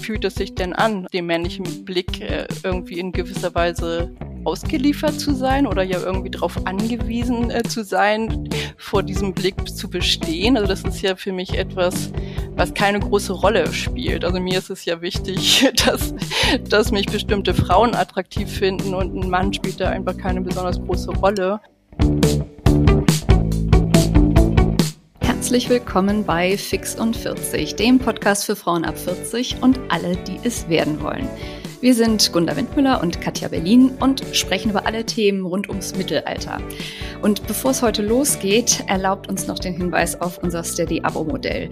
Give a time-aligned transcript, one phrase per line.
[0.00, 4.12] fühlt es sich denn an, dem männlichen Blick äh, irgendwie in gewisser Weise
[4.44, 9.90] ausgeliefert zu sein oder ja irgendwie darauf angewiesen äh, zu sein, vor diesem Blick zu
[9.90, 10.56] bestehen.
[10.56, 12.12] Also das ist ja für mich etwas,
[12.56, 14.24] was keine große Rolle spielt.
[14.24, 16.14] Also mir ist es ja wichtig, dass,
[16.68, 21.10] dass mich bestimmte Frauen attraktiv finden und ein Mann spielt da einfach keine besonders große
[21.12, 21.60] Rolle.
[25.40, 30.38] Herzlich willkommen bei Fix und 40, dem Podcast für Frauen ab 40 und alle, die
[30.42, 31.26] es werden wollen.
[31.80, 36.60] Wir sind Gunda Windmüller und Katja Berlin und sprechen über alle Themen rund ums Mittelalter.
[37.22, 41.70] Und bevor es heute losgeht, erlaubt uns noch den Hinweis auf unser Steady-Abo-Modell.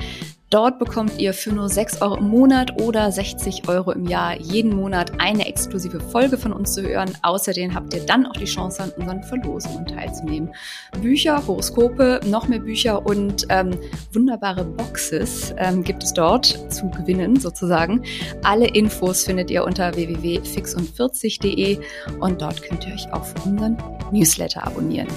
[0.50, 4.74] Dort bekommt ihr für nur 6 Euro im Monat oder 60 Euro im Jahr jeden
[4.74, 7.10] Monat eine exklusive Folge von uns zu hören.
[7.22, 10.54] Außerdem habt ihr dann auch die Chance, an unseren Verlosungen teilzunehmen.
[11.02, 13.78] Bücher, Horoskope, noch mehr Bücher und ähm,
[14.14, 18.02] wunderbare Boxes ähm, gibt es dort zu gewinnen sozusagen.
[18.42, 21.78] Alle Infos findet ihr unter www.fixund40.de
[22.20, 23.76] und dort könnt ihr euch auch für unseren
[24.12, 25.08] Newsletter abonnieren.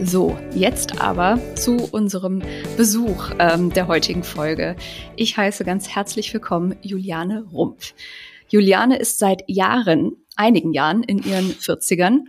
[0.00, 2.42] So, jetzt aber zu unserem
[2.76, 4.74] Besuch ähm, der heutigen Folge.
[5.16, 7.94] Ich heiße ganz herzlich willkommen Juliane Rumpf.
[8.48, 12.20] Juliane ist seit Jahren, einigen Jahren in ihren 40ern.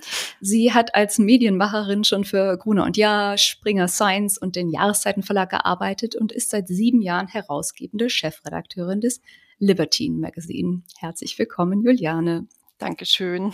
[0.41, 6.15] Sie hat als Medienmacherin schon für Gruner und Jahr, Springer Science und den Jahreszeitenverlag gearbeitet
[6.15, 9.21] und ist seit sieben Jahren herausgebende Chefredakteurin des
[9.57, 10.83] Libertine Magazine.
[10.99, 12.45] Herzlich willkommen, Juliane.
[12.77, 13.53] Dankeschön.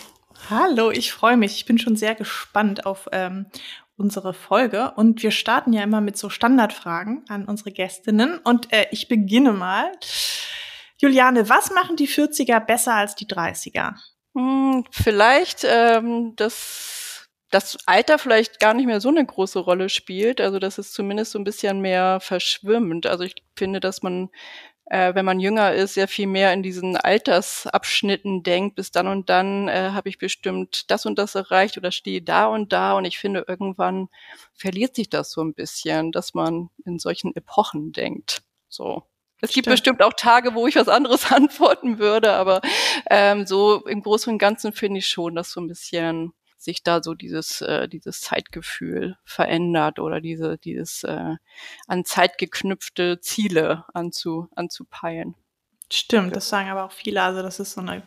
[0.50, 1.56] Hallo, ich freue mich.
[1.56, 3.46] Ich bin schon sehr gespannt auf ähm,
[4.00, 4.92] unsere Folge.
[4.96, 8.40] Und wir starten ja immer mit so Standardfragen an unsere Gästinnen.
[8.40, 9.92] Und äh, ich beginne mal.
[10.98, 13.96] Juliane, was machen die 40er besser als die 30er?
[14.36, 20.40] Hm, vielleicht, ähm, dass das Alter vielleicht gar nicht mehr so eine große Rolle spielt.
[20.40, 23.08] Also das ist zumindest so ein bisschen mehr verschwimmend.
[23.08, 24.30] Also ich finde, dass man
[24.90, 29.30] äh, wenn man jünger ist, sehr viel mehr in diesen Altersabschnitten denkt, bis dann und
[29.30, 32.94] dann äh, habe ich bestimmt das und das erreicht oder stehe da und da.
[32.94, 34.10] Und ich finde, irgendwann
[34.54, 38.42] verliert sich das so ein bisschen, dass man in solchen Epochen denkt.
[38.68, 39.04] So.
[39.42, 39.74] Es gibt Stimmt.
[39.74, 42.62] bestimmt auch Tage, wo ich was anderes antworten würde, aber
[43.10, 47.02] ähm, so im Großen und Ganzen finde ich schon, dass so ein bisschen sich da
[47.02, 51.36] so dieses, äh, dieses Zeitgefühl verändert oder diese, dieses äh,
[51.88, 55.36] an Zeit geknüpfte Ziele anzu, anzupeilen.
[55.92, 57.22] Stimmt, das sagen aber auch viele.
[57.22, 58.04] Also das ist so eine,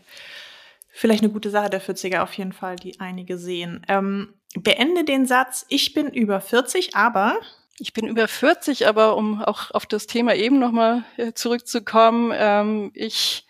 [0.90, 3.84] vielleicht eine gute Sache der 40er auf jeden Fall, die einige sehen.
[3.88, 7.38] Ähm, beende den Satz, ich bin über 40, aber
[7.78, 12.92] ich bin über 40, aber um auch auf das Thema eben nochmal äh, zurückzukommen, ähm,
[12.94, 13.46] ich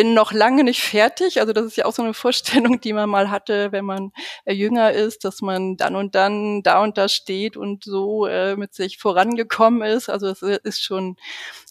[0.00, 1.40] bin noch lange nicht fertig.
[1.42, 4.12] Also das ist ja auch so eine Vorstellung, die man mal hatte, wenn man
[4.46, 8.56] äh, jünger ist, dass man dann und dann da und da steht und so äh,
[8.56, 10.08] mit sich vorangekommen ist.
[10.08, 11.16] Also es ist schon,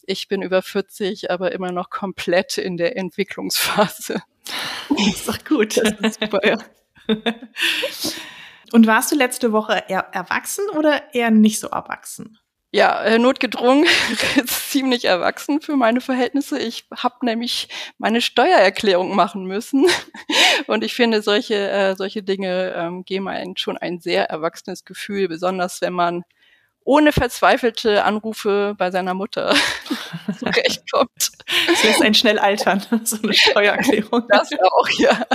[0.03, 4.21] ich bin über 40, aber immer noch komplett in der Entwicklungsphase.
[4.89, 5.77] Das ist doch gut.
[5.77, 6.59] Das ist super, ja.
[8.73, 12.37] Und warst du letzte Woche eher erwachsen oder eher nicht so erwachsen?
[12.71, 13.87] Ja, äh, notgedrungen,
[14.45, 16.59] ziemlich erwachsen für meine Verhältnisse.
[16.59, 19.87] Ich habe nämlich meine Steuererklärung machen müssen.
[20.67, 25.27] Und ich finde, solche, äh, solche Dinge ähm, geben einen schon ein sehr erwachsenes Gefühl,
[25.27, 26.23] besonders wenn man
[26.83, 29.55] ohne verzweifelte Anrufe bei seiner Mutter
[30.39, 31.31] zurechtkommt.
[31.67, 34.27] Das lässt einen schnell altern, so eine Steuererklärung.
[34.29, 35.25] Das auch, ja.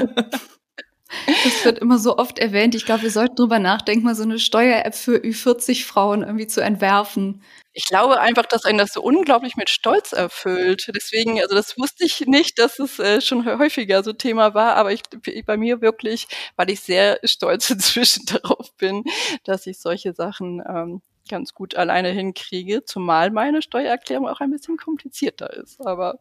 [1.44, 2.74] Das wird immer so oft erwähnt.
[2.74, 7.42] Ich glaube, wir sollten drüber nachdenken, mal so eine Steuer-App für Ü40-Frauen irgendwie zu entwerfen.
[7.72, 10.90] Ich glaube einfach, dass einen das so unglaublich mit Stolz erfüllt.
[10.94, 14.92] Deswegen, also das wusste ich nicht, dass es äh, schon häufiger so Thema war, aber
[14.92, 15.02] ich,
[15.44, 19.02] bei mir wirklich, weil ich sehr stolz inzwischen darauf bin,
[19.44, 24.76] dass ich solche Sachen ähm, ganz gut alleine hinkriege, zumal meine Steuererklärung auch ein bisschen
[24.76, 25.84] komplizierter ist.
[25.84, 26.20] Aber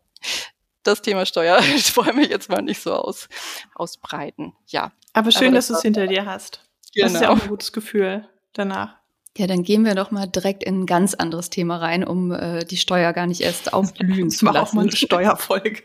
[0.83, 1.57] das Thema Steuer
[1.95, 3.29] wollen wir jetzt mal nicht so aus,
[3.75, 4.53] ausbreiten.
[4.67, 4.91] Ja.
[5.13, 6.61] Aber schön, Aber das dass du es hinter dir hast.
[6.93, 7.05] Genau.
[7.05, 9.02] Das ist ja auch ein gutes Gefühl danach.
[9.35, 12.65] Ja, dann gehen wir doch mal direkt in ein ganz anderes Thema rein, um äh,
[12.65, 14.57] die Steuer gar nicht erst aufblühen zu lassen.
[14.57, 15.81] auch mal eine Steuerfolge.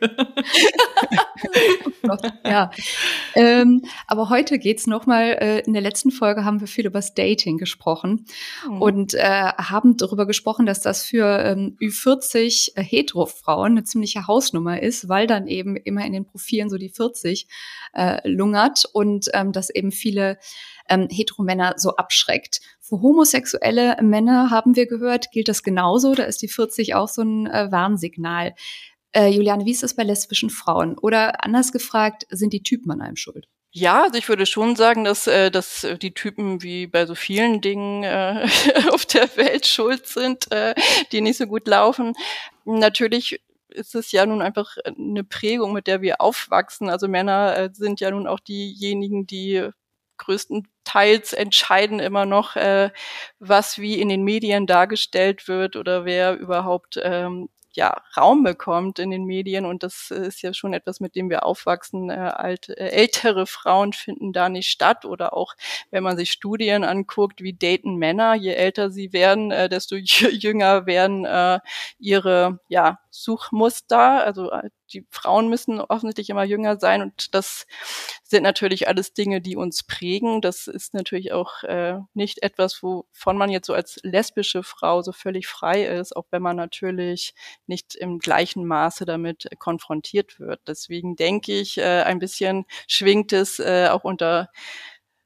[2.45, 2.71] ja.
[3.35, 5.39] Ähm, aber heute geht's noch mal.
[5.41, 8.27] Äh, in der letzten Folge haben wir viel über das Dating gesprochen
[8.69, 8.83] mhm.
[8.83, 14.83] und äh, haben darüber gesprochen, dass das für ähm, Ü40 äh, Hetero-Frauen eine ziemliche Hausnummer
[14.83, 17.49] ist, weil dann eben immer in den Profilen so die 40
[17.94, 20.37] äh, lungert und ähm, dass eben viele
[20.88, 22.61] ähm, Heteromänner so abschreckt.
[22.81, 26.14] Für homosexuelle Männer haben wir gehört, gilt das genauso.
[26.14, 28.55] Da ist die 40 auch so ein äh, Warnsignal.
[29.12, 30.99] Äh, Juliane, wie ist das bei lesbischen Frauen?
[30.99, 33.49] Oder anders gefragt, sind die Typen an einem schuld?
[33.70, 37.61] Ja, also ich würde schon sagen, dass, äh, dass die Typen wie bei so vielen
[37.61, 38.46] Dingen äh,
[38.93, 40.75] auf der Welt schuld sind, äh,
[41.12, 42.14] die nicht so gut laufen.
[42.64, 46.88] Natürlich ist es ja nun einfach eine Prägung, mit der wir aufwachsen.
[46.88, 49.69] Also Männer äh, sind ja nun auch diejenigen, die
[50.88, 52.90] größtenteils entscheiden immer noch, äh,
[53.38, 59.11] was wie in den Medien dargestellt wird oder wer überhaupt ähm, ja, Raum bekommt in
[59.11, 62.11] den Medien und das ist ja schon etwas, mit dem wir aufwachsen.
[62.11, 65.55] Äh, alte, äh, ältere Frauen finden da nicht statt oder auch,
[65.90, 70.87] wenn man sich Studien anguckt, wie daten Männer, je älter sie werden, äh, desto jünger
[70.87, 71.61] werden äh,
[71.99, 74.25] ihre ja, Suchmuster.
[74.25, 77.67] Also äh, die Frauen müssen offensichtlich immer jünger sein und das
[78.25, 80.41] sind natürlich alles Dinge, die uns prägen.
[80.41, 85.12] Das ist natürlich auch äh, nicht etwas, wovon man jetzt so als lesbische Frau so
[85.12, 87.35] völlig frei ist, auch wenn man natürlich
[87.67, 90.61] nicht im gleichen Maße damit konfrontiert wird.
[90.67, 94.49] Deswegen denke ich, äh, ein bisschen schwingt es äh, auch unter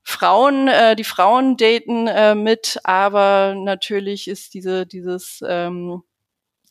[0.04, 6.02] Frauen, äh, die Frauen daten äh, mit, aber natürlich ist diese, dieses ähm,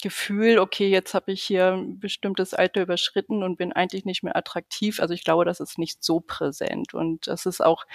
[0.01, 4.36] Gefühl, okay, jetzt habe ich hier ein bestimmtes Alter überschritten und bin eigentlich nicht mehr
[4.36, 5.00] attraktiv.
[5.00, 7.86] Also ich glaube, das ist nicht so präsent und das ist auch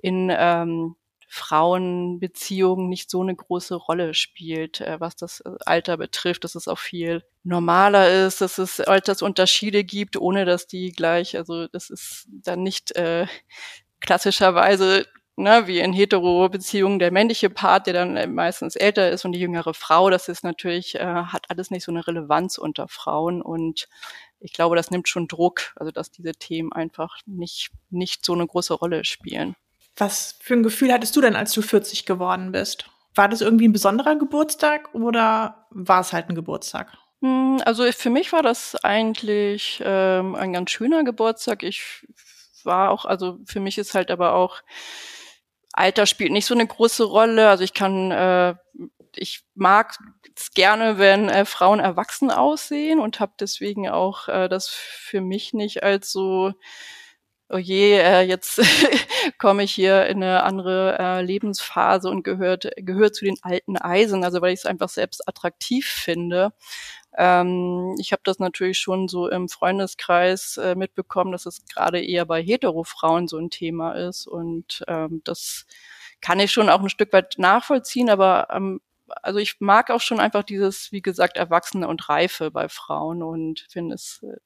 [0.00, 0.96] in ähm,
[1.28, 6.68] Frauenbeziehungen nicht so eine große Rolle spielt, äh, was das äh, Alter betrifft, dass es
[6.68, 12.26] auch viel normaler ist, dass es Altersunterschiede gibt, ohne dass die gleich, also das ist
[12.28, 13.26] dann nicht äh,
[14.00, 19.40] klassischerweise ne, wie in Hetero-Beziehungen der männliche Part, der dann meistens älter ist und die
[19.40, 23.88] jüngere Frau, das ist natürlich, äh, hat alles nicht so eine Relevanz unter Frauen und
[24.40, 28.46] ich glaube, das nimmt schon Druck, also dass diese Themen einfach nicht, nicht so eine
[28.46, 29.56] große Rolle spielen.
[29.96, 32.86] Was für ein Gefühl hattest du denn, als du 40 geworden bist?
[33.14, 36.92] War das irgendwie ein besonderer Geburtstag oder war es halt ein Geburtstag?
[37.22, 41.62] Hm, also für mich war das eigentlich ähm, ein ganz schöner Geburtstag.
[41.62, 42.06] Ich
[42.64, 44.60] war auch, also für mich ist halt aber auch
[45.76, 47.48] Alter spielt nicht so eine große Rolle.
[47.48, 48.54] Also ich kann, äh,
[49.14, 49.96] ich mag
[50.36, 55.52] es gerne, wenn äh, Frauen erwachsen aussehen und habe deswegen auch äh, das für mich
[55.54, 56.52] nicht als so
[57.48, 58.60] oh je, äh, jetzt
[59.38, 64.24] komme ich hier in eine andere äh, Lebensphase und gehört, gehört zu den alten Eisen,
[64.24, 66.52] also weil ich es einfach selbst attraktiv finde.
[67.16, 72.26] Ähm, ich habe das natürlich schon so im Freundeskreis äh, mitbekommen, dass es gerade eher
[72.26, 74.26] bei Hetero-Frauen so ein Thema ist.
[74.26, 75.66] Und ähm, das
[76.20, 78.80] kann ich schon auch ein Stück weit nachvollziehen, aber ähm,
[79.22, 83.66] also ich mag auch schon einfach dieses, wie gesagt, Erwachsene und Reife bei Frauen und
[83.70, 84.36] finde es äh,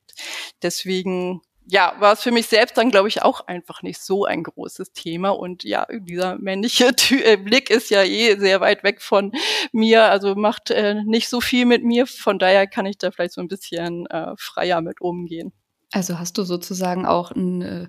[0.63, 4.43] deswegen ja, war es für mich selbst dann, glaube ich, auch einfach nicht so ein
[4.43, 5.31] großes Thema.
[5.31, 6.93] Und ja, dieser männliche
[7.25, 9.33] äh, Blick ist ja eh sehr weit weg von
[9.73, 12.07] mir, also macht äh, nicht so viel mit mir.
[12.07, 15.53] Von daher kann ich da vielleicht so ein bisschen äh, freier mit umgehen.
[15.93, 17.89] Also hast du sozusagen auch ein äh,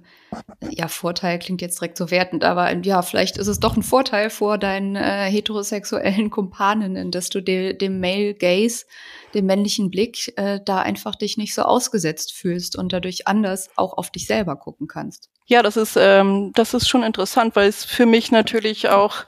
[0.71, 4.31] ja, Vorteil, klingt jetzt direkt so wertend, aber ja, vielleicht ist es doch ein Vorteil
[4.31, 8.86] vor deinen äh, heterosexuellen Kumpaninnen, dass du de dem Male Gaze,
[9.36, 13.94] dem männlichen Blick, äh, da einfach dich nicht so ausgesetzt fühlst und dadurch anders auch
[13.94, 15.30] auf dich selber gucken kannst.
[15.45, 19.25] Ja, das ist, ähm, das ist schon interessant, weil es für mich natürlich auch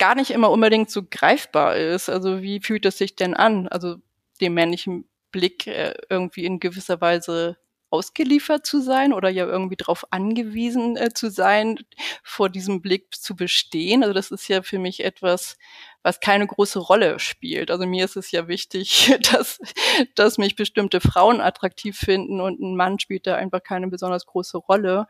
[0.00, 2.08] gar nicht immer unbedingt so greifbar ist.
[2.08, 3.68] Also wie fühlt es sich denn an?
[3.68, 3.96] Also
[4.40, 7.58] dem männlichen Blick äh, irgendwie in gewisser Weise
[7.92, 11.78] ausgeliefert zu sein oder ja irgendwie darauf angewiesen äh, zu sein,
[12.22, 14.02] vor diesem Blick zu bestehen.
[14.02, 15.56] Also das ist ja für mich etwas,
[16.02, 17.70] was keine große Rolle spielt.
[17.70, 19.60] Also mir ist es ja wichtig, dass,
[20.14, 24.58] dass mich bestimmte Frauen attraktiv finden und ein Mann spielt da einfach keine besonders große
[24.58, 25.06] Rolle.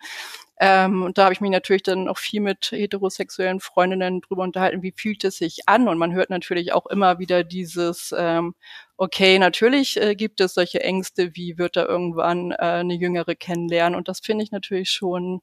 [0.61, 4.83] Ähm, und da habe ich mich natürlich dann auch viel mit heterosexuellen Freundinnen drüber unterhalten,
[4.83, 5.89] wie fühlt es sich an?
[5.89, 8.55] Und man hört natürlich auch immer wieder dieses, ähm,
[8.97, 13.97] okay, natürlich äh, gibt es solche Ängste, wie wird er irgendwann äh, eine Jüngere kennenlernen?
[13.97, 15.41] Und das finde ich natürlich schon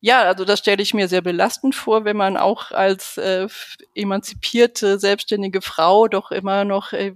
[0.00, 3.48] ja, also das stelle ich mir sehr belastend vor, wenn man auch als äh,
[3.94, 7.14] emanzipierte, selbstständige Frau doch immer noch äh,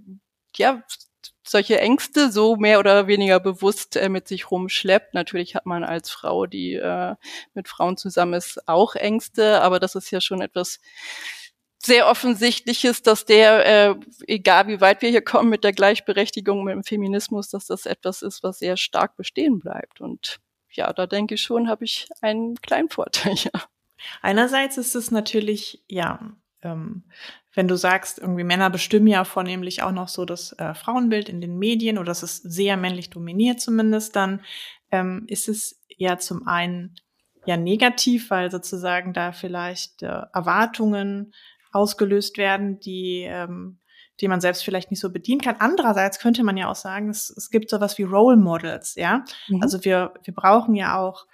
[0.56, 0.82] ja
[1.46, 5.14] solche Ängste so mehr oder weniger bewusst äh, mit sich rumschleppt.
[5.14, 7.14] Natürlich hat man als Frau, die äh,
[7.54, 10.80] mit Frauen zusammen ist, auch Ängste, aber das ist ja schon etwas
[11.84, 13.94] sehr offensichtliches, dass der, äh,
[14.28, 18.22] egal wie weit wir hier kommen mit der Gleichberechtigung, mit dem Feminismus, dass das etwas
[18.22, 20.00] ist, was sehr stark bestehen bleibt.
[20.00, 20.38] Und
[20.73, 23.62] ja, da denke ich schon, habe ich einen kleinen Vorteil, ja.
[24.21, 27.05] Einerseits ist es natürlich, ja, ähm,
[27.55, 31.41] wenn du sagst, irgendwie Männer bestimmen ja vornehmlich auch noch so das äh, Frauenbild in
[31.41, 34.41] den Medien oder das ist sehr männlich dominiert zumindest, dann
[34.91, 36.97] ähm, ist es ja zum einen
[37.45, 41.35] ja negativ, weil sozusagen da vielleicht äh, Erwartungen
[41.73, 43.79] ausgelöst werden, die ähm,
[44.21, 45.57] die man selbst vielleicht nicht so bedienen kann.
[45.59, 49.25] Andererseits könnte man ja auch sagen, es, es gibt sowas wie Role Models, ja.
[49.49, 49.62] Mhm.
[49.62, 51.26] Also wir, wir brauchen ja auch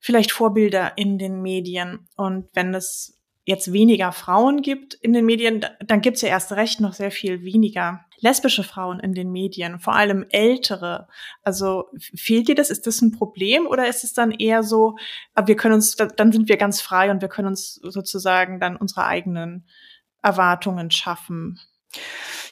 [0.00, 2.08] vielleicht Vorbilder in den Medien.
[2.16, 6.80] Und wenn es jetzt weniger Frauen gibt in den Medien, dann gibt's ja erst recht
[6.80, 11.08] noch sehr viel weniger lesbische Frauen in den Medien, vor allem ältere.
[11.42, 12.70] Also fehlt dir das?
[12.70, 14.96] Ist das ein Problem oder ist es dann eher so,
[15.44, 19.04] wir können uns, dann sind wir ganz frei und wir können uns sozusagen dann unsere
[19.04, 19.66] eigenen
[20.22, 21.60] Erwartungen schaffen?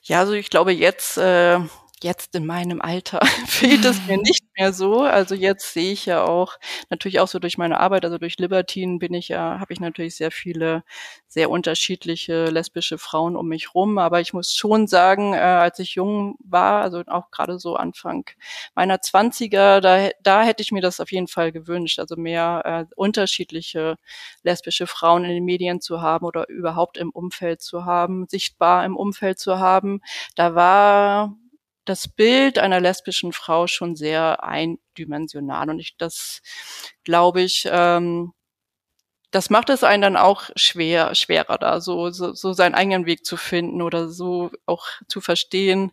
[0.05, 1.59] Ja, also ich glaube jetzt, äh,
[2.03, 5.01] jetzt in meinem Alter fehlt es mir nicht mehr so.
[5.03, 6.59] Also jetzt sehe ich ja auch
[6.91, 10.17] natürlich auch so durch meine Arbeit, also durch Libertine bin ich ja, habe ich natürlich
[10.17, 10.85] sehr viele
[11.29, 13.99] sehr unterschiedliche lesbische Frauen um mich rum.
[13.99, 18.25] Aber ich muss schon sagen, äh, als ich jung war, also auch gerade so Anfang
[18.75, 22.95] meiner Zwanziger, da, da hätte ich mir das auf jeden Fall gewünscht, also mehr äh,
[22.97, 23.97] unterschiedliche
[24.43, 28.97] lesbische Frauen in den Medien zu haben oder überhaupt im Umfeld zu haben, sichtbar im
[28.97, 30.01] Umfeld zu haben.
[30.37, 31.35] Da war
[31.85, 35.71] das Bild einer lesbischen Frau schon sehr eindimensional.
[35.71, 36.43] Und ich, das
[37.05, 38.33] glaube ich, ähm,
[39.31, 43.25] das macht es einen dann auch schwer, schwerer da, so, so, so seinen eigenen Weg
[43.25, 45.93] zu finden oder so auch zu verstehen,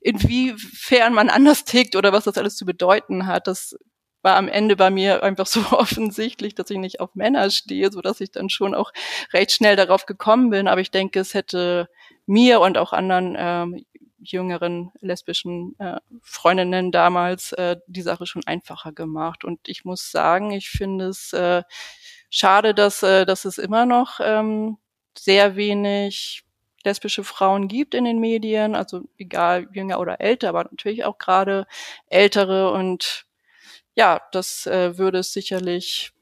[0.00, 3.46] inwiefern man anders tickt oder was das alles zu bedeuten hat.
[3.46, 3.76] Das
[4.22, 8.00] war am Ende bei mir einfach so offensichtlich, dass ich nicht auf Männer stehe, so
[8.00, 8.92] dass ich dann schon auch
[9.32, 10.66] recht schnell darauf gekommen bin.
[10.66, 11.88] Aber ich denke, es hätte
[12.26, 13.84] mir und auch anderen ähm,
[14.24, 19.44] jüngeren lesbischen äh, Freundinnen damals äh, die Sache schon einfacher gemacht.
[19.44, 21.62] Und ich muss sagen, ich finde es äh,
[22.30, 24.78] schade, dass, äh, dass es immer noch ähm,
[25.16, 26.44] sehr wenig
[26.84, 31.66] lesbische Frauen gibt in den Medien, also egal jünger oder älter, aber natürlich auch gerade
[32.08, 32.72] ältere.
[32.72, 33.26] Und
[33.94, 36.12] ja, das äh, würde es sicherlich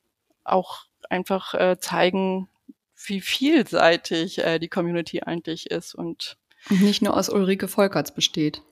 [0.44, 2.48] auch einfach äh, zeigen,
[3.06, 6.36] wie vielseitig äh, die Community eigentlich ist und
[6.70, 8.62] und nicht nur aus Ulrike Volkerts besteht.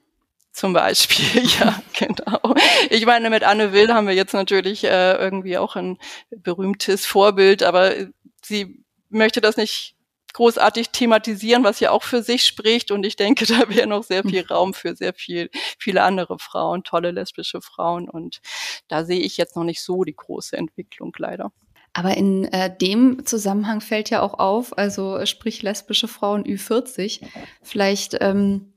[0.53, 2.55] Zum Beispiel, ja, genau.
[2.91, 5.99] Ich meine, mit Anne Will haben wir jetzt natürlich äh, irgendwie auch ein
[6.31, 7.95] berühmtes Vorbild, aber
[8.43, 9.95] sie möchte das nicht
[10.33, 12.91] großartig thematisieren, was ja auch für sich spricht.
[12.91, 16.85] Und ich denke, da wäre noch sehr viel Raum für sehr viel, viele andere Frauen,
[16.85, 18.09] tolle lesbische Frauen.
[18.09, 18.41] Und
[18.89, 21.53] da sehe ich jetzt noch nicht so die große Entwicklung leider.
[21.93, 27.23] Aber in äh, dem Zusammenhang fällt ja auch auf, also sprich lesbische Frauen Ü40,
[27.63, 28.75] vielleicht ähm,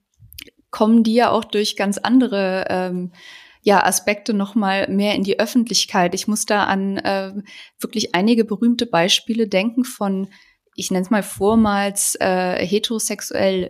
[0.72, 3.12] kommen die ja auch durch ganz andere ähm,
[3.62, 6.13] ja, Aspekte nochmal mehr in die Öffentlichkeit.
[6.15, 7.34] Ich muss da an äh,
[7.79, 10.27] wirklich einige berühmte Beispiele denken von
[10.75, 13.63] ich nenne es mal vormals äh, heterosexuell,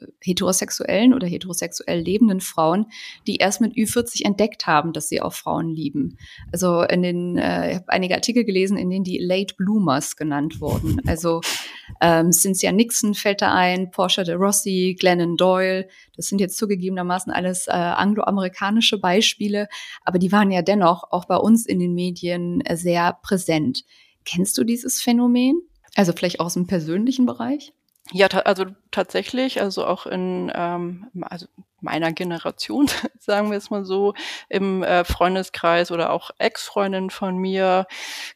[0.00, 2.86] äh, heterosexuellen oder heterosexuell lebenden Frauen,
[3.26, 6.16] die erst mit Ü40 entdeckt haben, dass sie auch Frauen lieben.
[6.52, 10.60] Also in den, äh, ich habe einige Artikel gelesen, in denen die Late Bloomers genannt
[10.60, 11.00] wurden.
[11.06, 11.40] Also
[12.00, 15.88] ähm, Cynthia Nixon fällt da ein, Portia de Rossi, Glennon Doyle.
[16.16, 19.68] Das sind jetzt zugegebenermaßen alles äh, angloamerikanische Beispiele,
[20.04, 23.84] aber die waren ja dennoch auch bei uns in den Medien äh, sehr präsent.
[24.24, 25.60] Kennst du dieses Phänomen?
[25.94, 27.72] Also vielleicht aus dem persönlichen Bereich?
[28.12, 31.46] Ja, ta also tatsächlich, also auch in ähm, also
[31.80, 32.86] meiner Generation,
[33.18, 34.14] sagen wir es mal so,
[34.50, 37.86] im äh, Freundeskreis oder auch Ex-Freundinnen von mir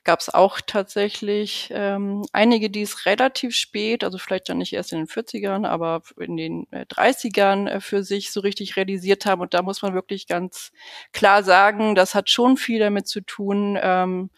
[0.04, 4.92] gab es auch tatsächlich ähm, einige, die es relativ spät, also vielleicht dann nicht erst
[4.92, 9.42] in den 40ern, aber in den äh, 30ern äh, für sich so richtig realisiert haben.
[9.42, 10.72] Und da muss man wirklich ganz
[11.12, 14.30] klar sagen, das hat schon viel damit zu tun, ähm,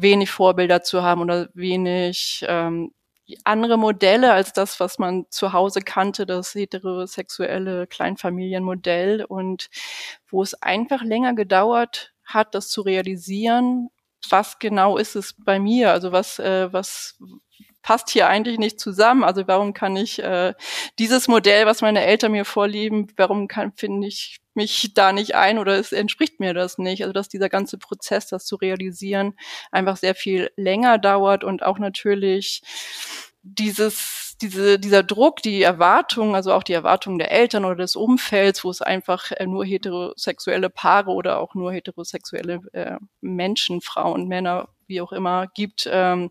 [0.00, 2.92] wenig Vorbilder zu haben oder wenig ähm,
[3.44, 9.68] andere Modelle als das, was man zu Hause kannte, das heterosexuelle Kleinfamilienmodell und
[10.28, 13.88] wo es einfach länger gedauert hat, das zu realisieren,
[14.30, 17.18] was genau ist es bei mir, also was, äh, was,
[17.86, 19.22] passt hier eigentlich nicht zusammen.
[19.22, 20.54] Also warum kann ich äh,
[20.98, 25.58] dieses Modell, was meine Eltern mir vorlieben, warum kann finde ich mich da nicht ein
[25.58, 27.02] oder es entspricht mir das nicht.
[27.02, 29.34] Also dass dieser ganze Prozess, das zu realisieren,
[29.70, 32.62] einfach sehr viel länger dauert und auch natürlich
[33.42, 38.64] dieses diese, dieser Druck, die Erwartung, also auch die Erwartungen der Eltern oder des Umfelds,
[38.64, 44.68] wo es einfach äh, nur heterosexuelle Paare oder auch nur heterosexuelle äh, Menschen, Frauen, Männer,
[44.86, 46.30] wie auch immer gibt, ähm,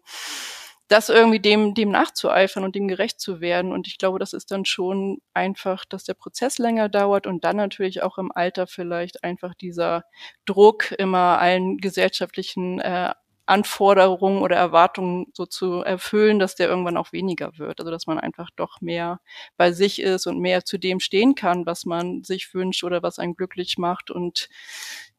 [0.87, 3.71] das irgendwie dem, dem nachzueifern und dem gerecht zu werden.
[3.71, 7.57] Und ich glaube, das ist dann schon einfach, dass der Prozess länger dauert und dann
[7.57, 10.03] natürlich auch im Alter vielleicht einfach dieser
[10.45, 13.13] Druck, immer allen gesellschaftlichen äh,
[13.47, 17.79] Anforderungen oder Erwartungen so zu erfüllen, dass der irgendwann auch weniger wird.
[17.79, 19.19] Also dass man einfach doch mehr
[19.57, 23.19] bei sich ist und mehr zu dem stehen kann, was man sich wünscht oder was
[23.19, 24.49] einen glücklich macht und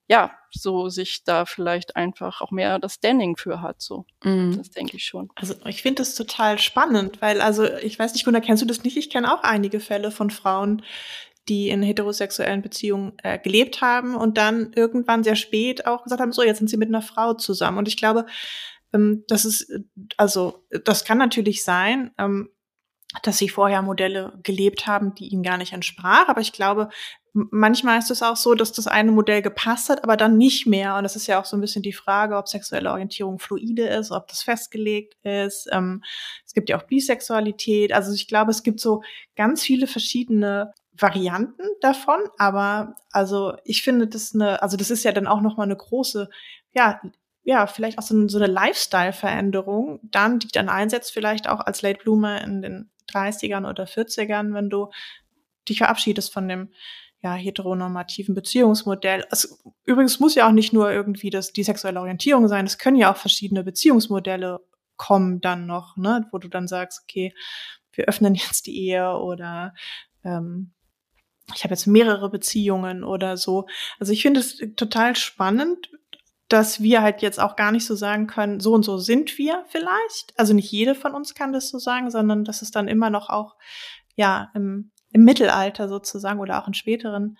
[0.08, 3.82] ja, so sich da vielleicht einfach auch mehr das Standing für hat.
[3.82, 4.56] So, mhm.
[4.56, 5.30] das denke ich schon.
[5.34, 8.84] Also ich finde das total spannend, weil also ich weiß nicht, Gunnar, kennst du das
[8.84, 8.96] nicht?
[8.96, 10.82] Ich kenne auch einige Fälle von Frauen,
[11.48, 16.32] die in heterosexuellen Beziehungen äh, gelebt haben und dann irgendwann sehr spät auch gesagt haben,
[16.32, 17.78] so jetzt sind sie mit einer Frau zusammen.
[17.78, 18.26] Und ich glaube,
[18.94, 19.72] Ähm, das ist,
[20.16, 22.50] also, das kann natürlich sein, ähm,
[23.22, 26.28] dass sie vorher Modelle gelebt haben, die ihnen gar nicht entsprach.
[26.28, 26.88] Aber ich glaube,
[27.32, 30.96] manchmal ist es auch so, dass das eine Modell gepasst hat, aber dann nicht mehr.
[30.96, 34.10] Und das ist ja auch so ein bisschen die Frage, ob sexuelle Orientierung fluide ist,
[34.10, 35.68] ob das festgelegt ist.
[35.70, 36.02] Ähm,
[36.46, 37.92] es gibt ja auch Bisexualität.
[37.92, 39.02] Also ich glaube, es gibt so
[39.36, 45.12] ganz viele verschiedene Varianten davon, aber also ich finde das eine, also das ist ja
[45.12, 46.30] dann auch noch mal eine große,
[46.72, 47.00] ja,
[47.42, 52.00] ja, vielleicht auch so, so eine Lifestyle-Veränderung, dann, die dann einsetzt, vielleicht auch als Late
[52.02, 54.90] Bloomer in den 30ern oder 40ern, wenn du
[55.68, 56.72] dich verabschiedest von dem
[57.22, 59.24] ja, heteronormativen Beziehungsmodell.
[59.30, 62.96] Es, übrigens muss ja auch nicht nur irgendwie das, die sexuelle Orientierung sein, es können
[62.96, 64.60] ja auch verschiedene Beziehungsmodelle
[64.96, 67.34] kommen dann noch, ne, wo du dann sagst, okay,
[67.92, 69.74] wir öffnen jetzt die Ehe oder
[70.24, 70.72] ähm,
[71.54, 73.66] ich habe jetzt mehrere Beziehungen oder so.
[74.00, 75.90] Also ich finde es total spannend,
[76.48, 79.64] dass wir halt jetzt auch gar nicht so sagen können, so und so sind wir
[79.68, 80.32] vielleicht.
[80.36, 83.30] Also nicht jede von uns kann das so sagen, sondern dass es dann immer noch
[83.30, 83.56] auch,
[84.14, 87.36] ja, im, im Mittelalter sozusagen oder auch in späteren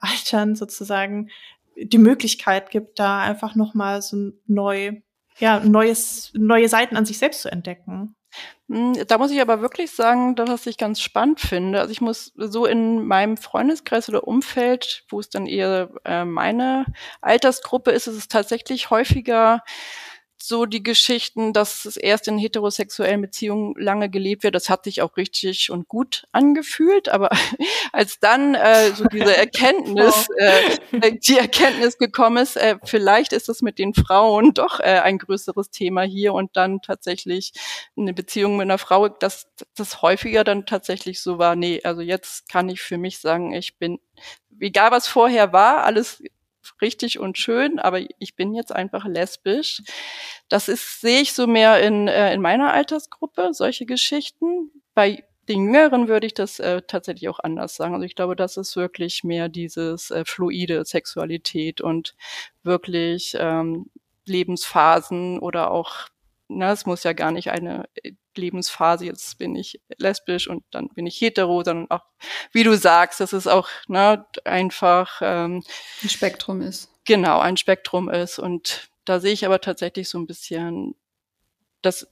[0.00, 1.28] Altern sozusagen
[1.76, 5.00] die Möglichkeit gibt, da einfach nochmal so neu,
[5.38, 8.14] ja, neues, neue Seiten an sich selbst zu entdecken.
[8.68, 11.80] Hm, da muss ich aber wirklich sagen, dass ich ganz spannend finde.
[11.80, 16.86] Also ich muss so in meinem Freundeskreis oder Umfeld, wo es dann eher äh, meine
[17.20, 19.62] Altersgruppe ist, ist es tatsächlich häufiger
[20.46, 25.00] so die Geschichten, dass es erst in heterosexuellen Beziehungen lange gelebt wird, das hat sich
[25.00, 27.30] auch richtig und gut angefühlt, aber
[27.92, 33.62] als dann äh, so diese Erkenntnis, äh, die Erkenntnis gekommen ist, äh, vielleicht ist das
[33.62, 37.52] mit den Frauen doch äh, ein größeres Thema hier und dann tatsächlich
[37.96, 42.50] eine Beziehung mit einer Frau, dass das häufiger dann tatsächlich so war, nee, also jetzt
[42.50, 43.98] kann ich für mich sagen, ich bin
[44.60, 46.22] egal was vorher war, alles
[46.80, 49.82] richtig und schön, aber ich bin jetzt einfach lesbisch.
[50.48, 54.70] Das ist, sehe ich so mehr in, äh, in meiner Altersgruppe, solche Geschichten.
[54.94, 57.94] Bei den Jüngeren würde ich das äh, tatsächlich auch anders sagen.
[57.94, 62.14] Also ich glaube, das ist wirklich mehr dieses äh, fluide Sexualität und
[62.62, 63.90] wirklich ähm,
[64.26, 66.08] Lebensphasen oder auch
[66.48, 70.88] na, es muss ja gar nicht eine äh, Lebensphase, jetzt bin ich lesbisch und dann
[70.88, 72.04] bin ich hetero, sondern auch,
[72.52, 75.62] wie du sagst, dass es auch ne, einfach ähm,
[76.02, 76.90] ein Spektrum ist.
[77.04, 78.38] Genau, ein Spektrum ist.
[78.38, 80.94] Und da sehe ich aber tatsächlich so ein bisschen
[81.82, 82.08] das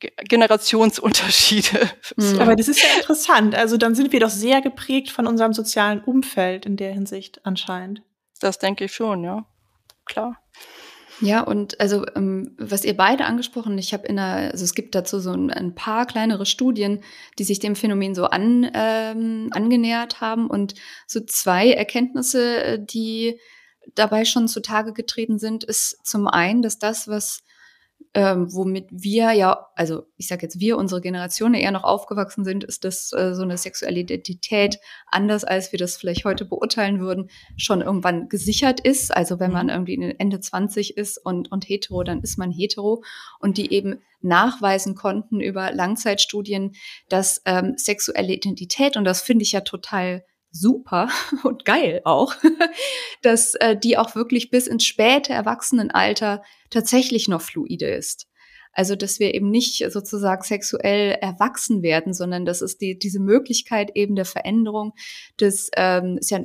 [0.00, 1.90] Generationsunterschiede.
[2.16, 2.40] Mhm.
[2.40, 3.54] Aber das ist ja interessant.
[3.54, 8.02] Also dann sind wir doch sehr geprägt von unserem sozialen Umfeld in der Hinsicht anscheinend.
[8.40, 9.46] Das denke ich schon, ja.
[10.04, 10.42] Klar.
[11.20, 14.94] Ja, und also ähm, was ihr beide angesprochen, ich habe in einer, also es gibt
[14.94, 17.02] dazu so ein, ein, paar kleinere Studien,
[17.38, 20.74] die sich dem Phänomen so an, ähm, angenähert haben und
[21.06, 23.38] so zwei Erkenntnisse, äh, die
[23.94, 27.42] dabei schon zutage getreten sind, ist zum einen, dass das, was
[28.12, 32.64] ähm, womit wir ja, also ich sage jetzt wir, unsere Generation eher noch aufgewachsen sind,
[32.64, 37.30] ist das äh, so eine sexuelle Identität, anders als wir das vielleicht heute beurteilen würden,
[37.56, 39.16] schon irgendwann gesichert ist.
[39.16, 39.86] Also wenn man mhm.
[39.86, 43.04] irgendwie Ende 20 ist und, und hetero, dann ist man hetero
[43.38, 46.72] und die eben nachweisen konnten über Langzeitstudien,
[47.08, 51.08] dass ähm, sexuelle Identität, und das finde ich ja total super
[51.42, 52.34] und geil auch,
[53.22, 58.29] dass äh, die auch wirklich bis ins späte Erwachsenenalter tatsächlich noch fluide ist.
[58.72, 63.90] Also, dass wir eben nicht sozusagen sexuell erwachsen werden, sondern das ist die, diese Möglichkeit
[63.94, 64.92] eben der Veränderung
[65.40, 66.40] des, ähm, ist ja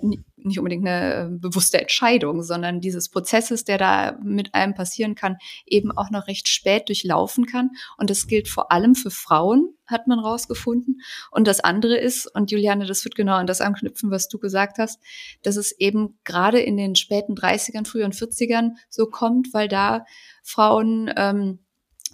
[0.46, 5.38] nicht unbedingt eine äh, bewusste Entscheidung, sondern dieses Prozesses, der da mit einem passieren kann,
[5.66, 7.72] eben auch noch recht spät durchlaufen kann.
[7.98, 11.02] Und das gilt vor allem für Frauen, hat man rausgefunden.
[11.32, 14.78] Und das andere ist, und Juliane, das wird genau an das anknüpfen, was du gesagt
[14.78, 15.00] hast,
[15.44, 20.06] dass es eben gerade in den späten 30ern, früheren 40ern so kommt, weil da
[20.44, 21.60] Frauen ähm,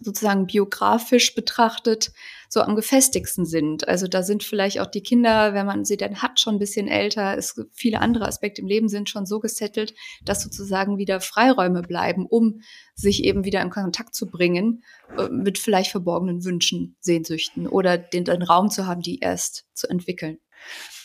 [0.01, 2.11] sozusagen biografisch betrachtet
[2.49, 3.87] so am gefestigsten sind.
[3.87, 6.89] Also da sind vielleicht auch die Kinder, wenn man sie dann hat, schon ein bisschen
[6.89, 7.37] älter.
[7.37, 9.93] Es viele andere Aspekte im Leben sind schon so gesettelt,
[10.25, 12.61] dass sozusagen wieder Freiräume bleiben, um
[12.93, 14.83] sich eben wieder in Kontakt zu bringen
[15.17, 19.87] äh, mit vielleicht verborgenen Wünschen, Sehnsüchten oder den, den Raum zu haben, die erst zu
[19.87, 20.37] entwickeln.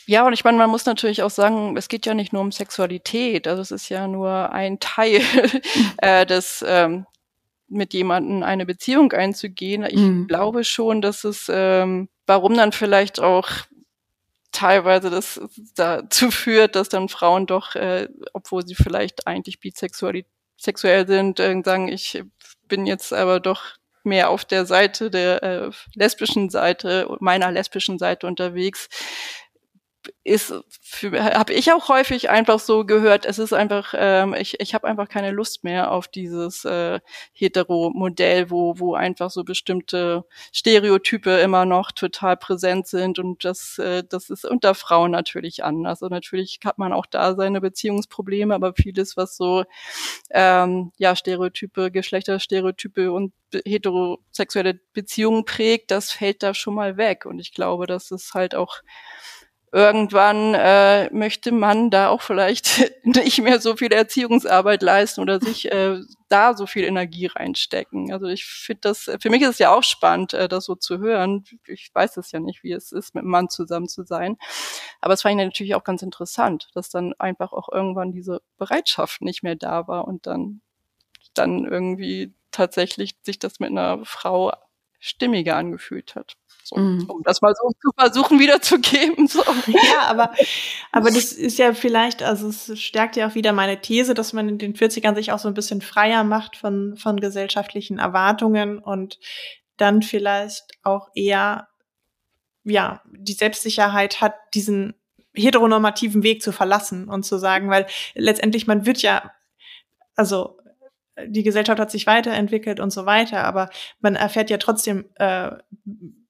[0.08, 2.52] Ja, und ich meine, man muss natürlich auch sagen, es geht ja nicht nur um
[2.52, 5.20] Sexualität, also es ist ja nur ein Teil
[5.98, 7.06] äh, des ähm,
[7.68, 9.84] mit jemandem eine Beziehung einzugehen.
[9.84, 10.26] Ich mhm.
[10.26, 13.48] glaube schon, dass es, ähm, warum dann vielleicht auch
[14.52, 15.40] teilweise das
[15.74, 20.24] dazu führt, dass dann Frauen doch, äh, obwohl sie vielleicht eigentlich bisexuell
[20.58, 22.22] sexuell sind, äh, sagen, ich
[22.66, 23.62] bin jetzt aber doch
[24.04, 28.88] mehr auf der Seite der äh, lesbischen Seite, meiner lesbischen Seite unterwegs
[30.24, 30.52] ist
[31.02, 35.08] habe ich auch häufig einfach so gehört, es ist einfach, ähm, ich, ich habe einfach
[35.08, 37.00] keine Lust mehr auf dieses äh,
[37.32, 44.04] Hetero-Modell, wo, wo einfach so bestimmte Stereotype immer noch total präsent sind und das, äh,
[44.08, 46.02] das ist unter Frauen natürlich anders.
[46.02, 49.64] Und natürlich hat man auch da seine Beziehungsprobleme, aber vieles, was so
[50.30, 53.32] ähm, ja Stereotype, Geschlechterstereotype und
[53.64, 57.26] heterosexuelle Beziehungen prägt, das fällt da schon mal weg.
[57.26, 58.82] Und ich glaube, das ist halt auch
[59.76, 65.70] irgendwann äh, möchte man da auch vielleicht nicht mehr so viel Erziehungsarbeit leisten oder sich
[65.70, 65.98] äh,
[66.30, 68.10] da so viel Energie reinstecken.
[68.10, 70.98] Also ich finde das, für mich ist es ja auch spannend, äh, das so zu
[70.98, 71.44] hören.
[71.66, 74.38] Ich weiß es ja nicht, wie es ist, mit einem Mann zusammen zu sein.
[75.02, 79.20] Aber es fand ich natürlich auch ganz interessant, dass dann einfach auch irgendwann diese Bereitschaft
[79.20, 80.62] nicht mehr da war und dann,
[81.34, 84.52] dann irgendwie tatsächlich sich das mit einer Frau
[85.00, 86.38] stimmiger angefühlt hat.
[86.66, 87.08] So, mm.
[87.08, 89.28] Um das mal so zu versuchen wiederzugeben.
[89.28, 89.40] So.
[89.68, 90.32] Ja, aber,
[90.92, 94.48] aber das ist ja vielleicht, also es stärkt ja auch wieder meine These, dass man
[94.48, 99.20] in den 40ern sich auch so ein bisschen freier macht von, von gesellschaftlichen Erwartungen und
[99.76, 101.68] dann vielleicht auch eher,
[102.64, 104.94] ja, die Selbstsicherheit hat, diesen
[105.34, 109.30] heteronormativen Weg zu verlassen und zu sagen, weil letztendlich man wird ja,
[110.16, 110.58] also
[111.24, 115.52] die Gesellschaft hat sich weiterentwickelt und so weiter, aber man erfährt ja trotzdem äh,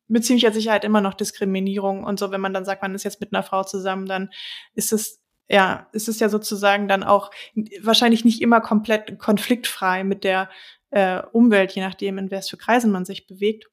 [0.08, 3.20] mit ziemlicher Sicherheit immer noch Diskriminierung und so, wenn man dann sagt, man ist jetzt
[3.20, 4.30] mit einer Frau zusammen, dann
[4.74, 7.30] ist es ja, ist es ja sozusagen dann auch
[7.80, 10.50] wahrscheinlich nicht immer komplett konfliktfrei mit der
[10.90, 13.66] äh, Umwelt, je nachdem, in was für Kreisen man sich bewegt.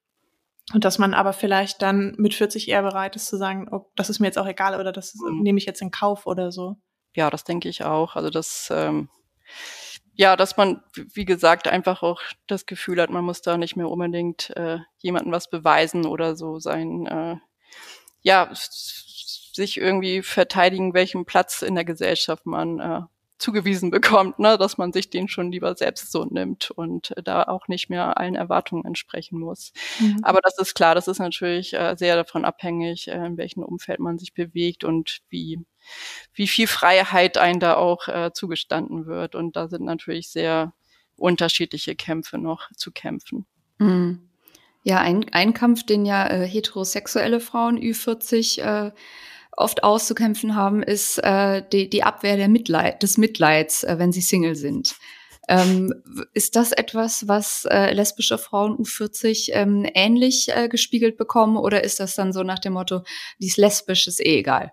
[0.73, 4.09] Und dass man aber vielleicht dann mit 40 eher bereit ist zu sagen, oh, das
[4.09, 5.41] ist mir jetzt auch egal oder das mhm.
[5.41, 6.77] nehme ich jetzt in Kauf oder so.
[7.15, 8.15] Ja, das denke ich auch.
[8.15, 9.09] Also das ähm,
[10.15, 13.89] ja, dass man, wie gesagt, einfach auch das Gefühl hat, man muss da nicht mehr
[13.89, 17.35] unbedingt äh, jemandem was beweisen oder so sein, äh,
[18.21, 23.01] ja, sich irgendwie verteidigen, welchen Platz in der Gesellschaft man äh,
[23.37, 27.43] zugewiesen bekommt, ne, dass man sich den schon lieber selbst so nimmt und äh, da
[27.43, 29.73] auch nicht mehr allen Erwartungen entsprechen muss.
[29.99, 30.19] Mhm.
[30.21, 33.99] Aber das ist klar, das ist natürlich äh, sehr davon abhängig, äh, in welchem Umfeld
[33.99, 35.59] man sich bewegt und wie
[36.33, 39.35] wie viel Freiheit ein da auch äh, zugestanden wird.
[39.35, 40.73] Und da sind natürlich sehr
[41.17, 43.45] unterschiedliche Kämpfe noch zu kämpfen.
[43.79, 44.29] Mhm.
[44.83, 48.91] Ja, ein, ein Kampf, den ja äh, heterosexuelle Frauen Ü40 äh,
[49.57, 54.21] oft auszukämpfen haben, ist äh, die, die Abwehr der Mitleid, des Mitleids, äh, wenn sie
[54.21, 54.95] Single sind.
[55.49, 55.93] Ähm,
[56.33, 61.99] ist das etwas, was äh, lesbische Frauen U40 ähm, ähnlich äh, gespiegelt bekommen oder ist
[61.99, 63.01] das dann so nach dem Motto,
[63.39, 64.71] dies lesbisch ist eh egal?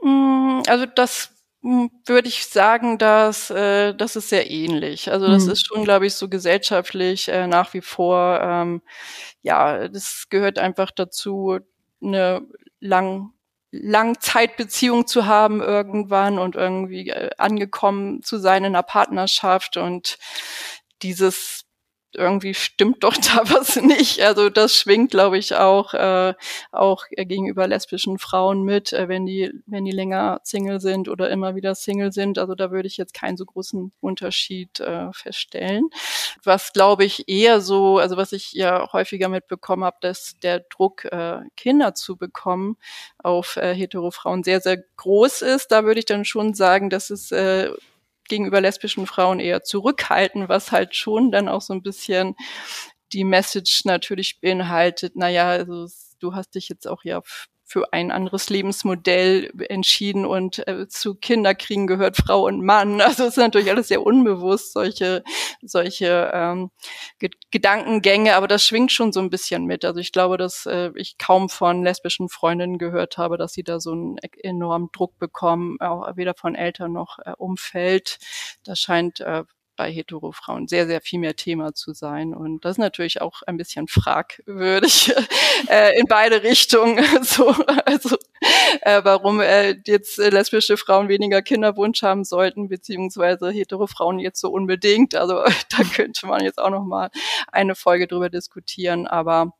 [0.00, 1.30] Mm, also das
[1.62, 5.10] mm, würde ich sagen, dass äh, das ist sehr ähnlich.
[5.10, 5.50] Also das mhm.
[5.50, 8.40] ist schon, glaube ich, so gesellschaftlich äh, nach wie vor.
[8.40, 8.82] Ähm,
[9.42, 11.58] ja, das gehört einfach dazu,
[12.00, 12.46] eine
[12.84, 13.32] lang
[13.72, 20.18] Langzeitbeziehung zu haben irgendwann und irgendwie äh, angekommen zu sein in einer Partnerschaft und
[21.02, 21.63] dieses
[22.16, 24.20] irgendwie stimmt doch da was nicht.
[24.22, 26.34] Also das schwingt, glaube ich, auch äh,
[26.72, 31.54] auch gegenüber lesbischen Frauen mit, äh, wenn die wenn die länger Single sind oder immer
[31.54, 32.38] wieder Single sind.
[32.38, 35.90] Also da würde ich jetzt keinen so großen Unterschied äh, feststellen.
[36.42, 41.04] Was glaube ich eher so, also was ich ja häufiger mitbekommen habe, dass der Druck
[41.06, 42.76] äh, Kinder zu bekommen
[43.18, 45.72] auf äh, hetero Frauen sehr sehr groß ist.
[45.72, 47.70] Da würde ich dann schon sagen, dass es äh,
[48.28, 52.36] gegenüber lesbischen Frauen eher zurückhalten, was halt schon dann auch so ein bisschen
[53.12, 55.86] die Message natürlich beinhaltet, naja, also
[56.18, 57.22] du hast dich jetzt auch ja
[57.66, 63.00] für ein anderes Lebensmodell entschieden und äh, zu Kinderkriegen gehört Frau und Mann.
[63.14, 65.22] Also es ist natürlich alles sehr unbewusst, solche,
[65.62, 66.70] solche ähm,
[67.18, 69.84] Ge Gedankengänge, aber das schwingt schon so ein bisschen mit.
[69.84, 73.80] Also ich glaube, dass äh, ich kaum von lesbischen Freundinnen gehört habe, dass sie da
[73.80, 78.18] so einen e-, enormen Druck bekommen, auch weder von Eltern noch äh, Umfeld.
[78.64, 79.44] Das scheint äh,
[79.76, 82.34] bei Hetero-Frauen sehr, sehr viel mehr Thema zu sein.
[82.34, 85.12] Und das ist natürlich auch ein bisschen fragwürdig
[85.68, 87.04] äh, in beide Richtungen.
[87.22, 88.16] so, also
[88.82, 95.14] äh, warum äh, jetzt lesbische Frauen weniger Kinderwunsch haben sollten, beziehungsweise Hetero-Frauen jetzt so unbedingt.
[95.14, 97.10] Also da könnte man jetzt auch noch mal
[97.50, 99.06] eine Folge drüber diskutieren.
[99.06, 99.52] Aber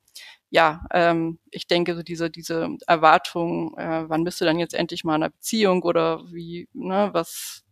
[0.51, 5.03] ja, ähm, ich denke, so diese, diese Erwartung, äh, wann bist du dann jetzt endlich
[5.03, 7.64] mal in einer Beziehung oder wie, ne, was,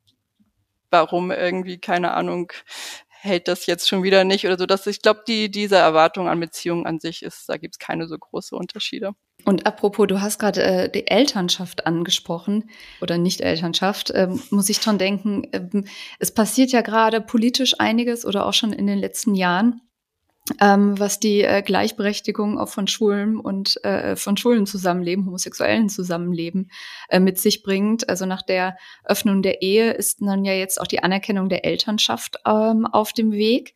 [0.92, 2.52] warum irgendwie, keine Ahnung,
[3.08, 4.66] hält das jetzt schon wieder nicht oder so.
[4.66, 8.06] Dass ich glaube, die, diese Erwartung an Beziehungen an sich ist, da gibt es keine
[8.06, 9.12] so große Unterschiede.
[9.44, 14.98] Und apropos, du hast gerade äh, die Elternschaft angesprochen oder Nicht-Elternschaft, ähm, muss ich dran
[14.98, 15.48] denken.
[15.52, 15.86] Ähm,
[16.18, 19.80] es passiert ja gerade politisch einiges oder auch schon in den letzten Jahren.
[20.60, 26.70] Ähm, was die äh, Gleichberechtigung auch von Schulen und äh, von Schulen zusammenleben, homosexuellen Zusammenleben
[27.08, 28.08] äh, mit sich bringt.
[28.08, 32.38] Also nach der Öffnung der Ehe ist dann ja jetzt auch die Anerkennung der Elternschaft
[32.44, 33.74] ähm, auf dem Weg.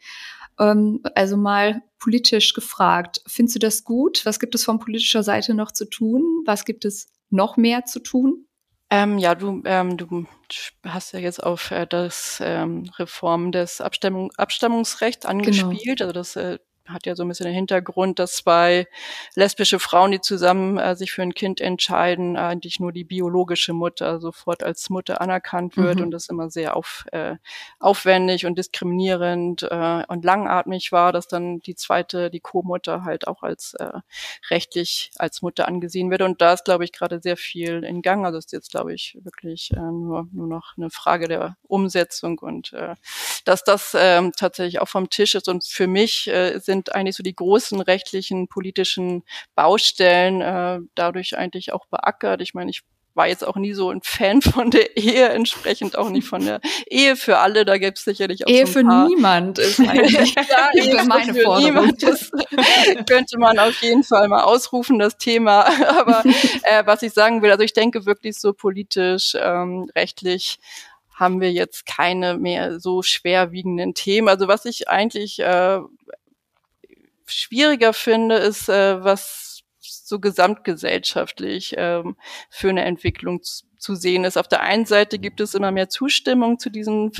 [0.58, 4.26] Ähm, also mal politisch gefragt, findest du das gut?
[4.26, 6.42] Was gibt es von politischer Seite noch zu tun?
[6.46, 8.46] Was gibt es noch mehr zu tun?
[8.88, 10.26] Ähm, ja, du, ähm, du
[10.84, 15.38] hast ja jetzt auf äh, das ähm, Reform des Abstammung, Abstammungsrechts genau.
[15.38, 15.98] angespielt.
[15.98, 16.08] Genau.
[16.08, 18.86] Also das äh, hat ja so ein bisschen den Hintergrund, dass zwei
[19.34, 24.20] lesbische Frauen, die zusammen äh, sich für ein Kind entscheiden, eigentlich nur die biologische Mutter
[24.20, 26.04] sofort als Mutter anerkannt wird mhm.
[26.04, 27.36] und das immer sehr auf, äh,
[27.80, 33.42] aufwendig und diskriminierend äh, und langatmig war, dass dann die zweite, die Co-Mutter halt auch
[33.42, 34.00] als äh,
[34.50, 36.22] rechtlich als Mutter angesehen wird.
[36.22, 38.24] Und da ist, glaube ich, gerade sehr viel in Gang.
[38.24, 42.72] Also ist jetzt, glaube ich, wirklich äh, nur, nur noch eine Frage der Umsetzung und
[42.72, 42.94] äh,
[43.44, 45.48] dass das äh, tatsächlich auch vom Tisch ist.
[45.48, 49.22] Und für mich äh, sind sind eigentlich so die großen rechtlichen, politischen
[49.54, 52.40] Baustellen äh, dadurch eigentlich auch beackert.
[52.40, 52.82] Ich meine, ich
[53.14, 56.60] war jetzt auch nie so ein Fan von der Ehe, entsprechend auch nicht von der
[56.90, 57.64] Ehe für alle.
[57.64, 61.40] Da gäbe es sicherlich auch Ehe so für niemand ist eigentlich ja, Ehe meine für
[61.40, 61.64] Forderung.
[61.64, 62.30] Niemand ist,
[63.08, 65.64] könnte man auf jeden Fall mal ausrufen, das Thema.
[65.98, 66.22] Aber
[66.62, 70.58] äh, was ich sagen will, also ich denke wirklich so politisch, ähm, rechtlich
[71.14, 74.28] haben wir jetzt keine mehr so schwerwiegenden Themen.
[74.28, 75.80] Also was ich eigentlich äh,
[77.26, 82.16] schwieriger finde, ist, äh, was so gesamtgesellschaftlich ähm,
[82.50, 84.36] für eine Entwicklung zu, zu sehen ist.
[84.36, 87.12] Auf der einen Seite gibt es immer mehr Zustimmung zu diesen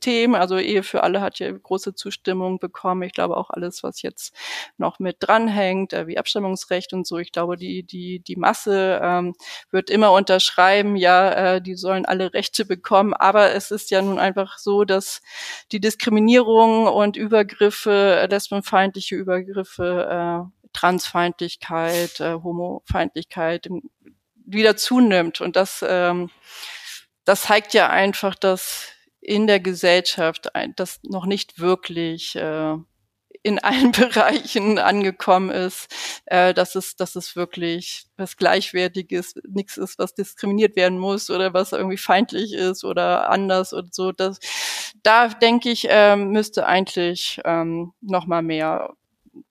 [0.00, 0.34] Themen.
[0.34, 3.02] Also Ehe für alle hat ja große Zustimmung bekommen.
[3.02, 4.34] Ich glaube auch alles, was jetzt
[4.76, 7.18] noch mit dranhängt, äh, wie Abstimmungsrecht und so.
[7.18, 9.34] Ich glaube, die, die, die Masse ähm,
[9.70, 13.14] wird immer unterschreiben, ja, äh, die sollen alle Rechte bekommen.
[13.14, 15.22] Aber es ist ja nun einfach so, dass
[15.72, 23.68] die Diskriminierung und Übergriffe, lesbenfeindliche Übergriffe, äh, Transfeindlichkeit, äh, Homofeindlichkeit
[24.34, 25.40] wieder zunimmt.
[25.40, 26.30] Und das, ähm,
[27.24, 32.76] das zeigt ja einfach, dass in der Gesellschaft das noch nicht wirklich äh,
[33.42, 35.94] in allen Bereichen angekommen ist,
[36.26, 41.54] äh, dass es, dass es wirklich was Gleichwertiges, nichts ist, was diskriminiert werden muss oder
[41.54, 44.12] was irgendwie feindlich ist oder anders und so.
[44.12, 44.38] Das,
[45.02, 48.94] da denke ich, äh, müsste eigentlich ähm, noch mal mehr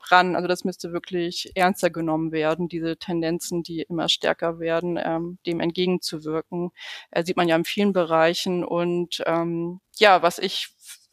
[0.02, 0.36] ran.
[0.36, 5.60] Also das müsste wirklich ernster genommen werden, diese Tendenzen, die immer stärker werden, ähm, dem
[5.60, 6.72] entgegenzuwirken.
[7.12, 8.64] Äh, sieht man ja in vielen Bereichen.
[8.64, 10.70] Und ähm, ja, was ich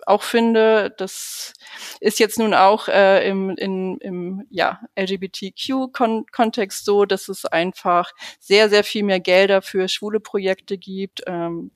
[0.06, 1.54] auch finde, das
[2.00, 8.68] ist jetzt nun auch äh, im, in, im ja, LGBTQ-Kontext so, dass es einfach sehr,
[8.68, 11.70] sehr viel mehr Gelder für schwule Projekte gibt, ähm,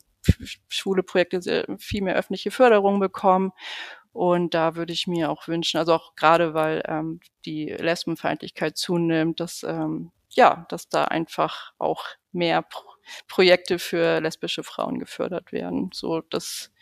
[0.68, 3.52] schwule Projekte viel mehr öffentliche Förderung bekommen
[4.18, 9.38] und da würde ich mir auch wünschen, also auch gerade weil ähm, die Lesbenfeindlichkeit zunimmt,
[9.38, 12.82] dass ähm, ja, dass da einfach auch mehr Pro
[13.28, 15.90] Projekte für lesbische Frauen gefördert werden.
[15.94, 16.72] So, das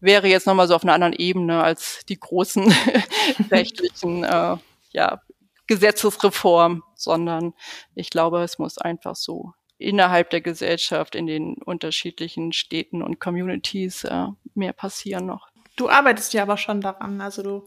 [0.00, 2.74] wäre jetzt nochmal so auf einer anderen Ebene als die großen
[3.50, 4.56] rechtlichen äh,
[4.90, 5.22] ja,
[5.66, 7.52] Gesetzesreform, sondern
[7.94, 14.04] ich glaube, es muss einfach so innerhalb der Gesellschaft in den unterschiedlichen Städten und Communities
[14.04, 15.53] äh, mehr passieren noch.
[15.76, 17.20] Du arbeitest ja aber schon daran.
[17.20, 17.64] Also du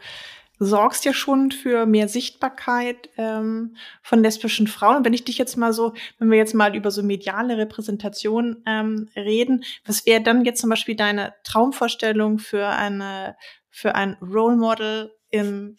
[0.60, 4.98] sorgst ja schon für mehr Sichtbarkeit ähm, von lesbischen Frauen.
[4.98, 8.64] Und wenn ich dich jetzt mal so, wenn wir jetzt mal über so mediale Repräsentation
[8.66, 13.36] ähm, reden, was wäre dann jetzt zum Beispiel deine Traumvorstellung für eine
[13.70, 15.78] für ein Role Model im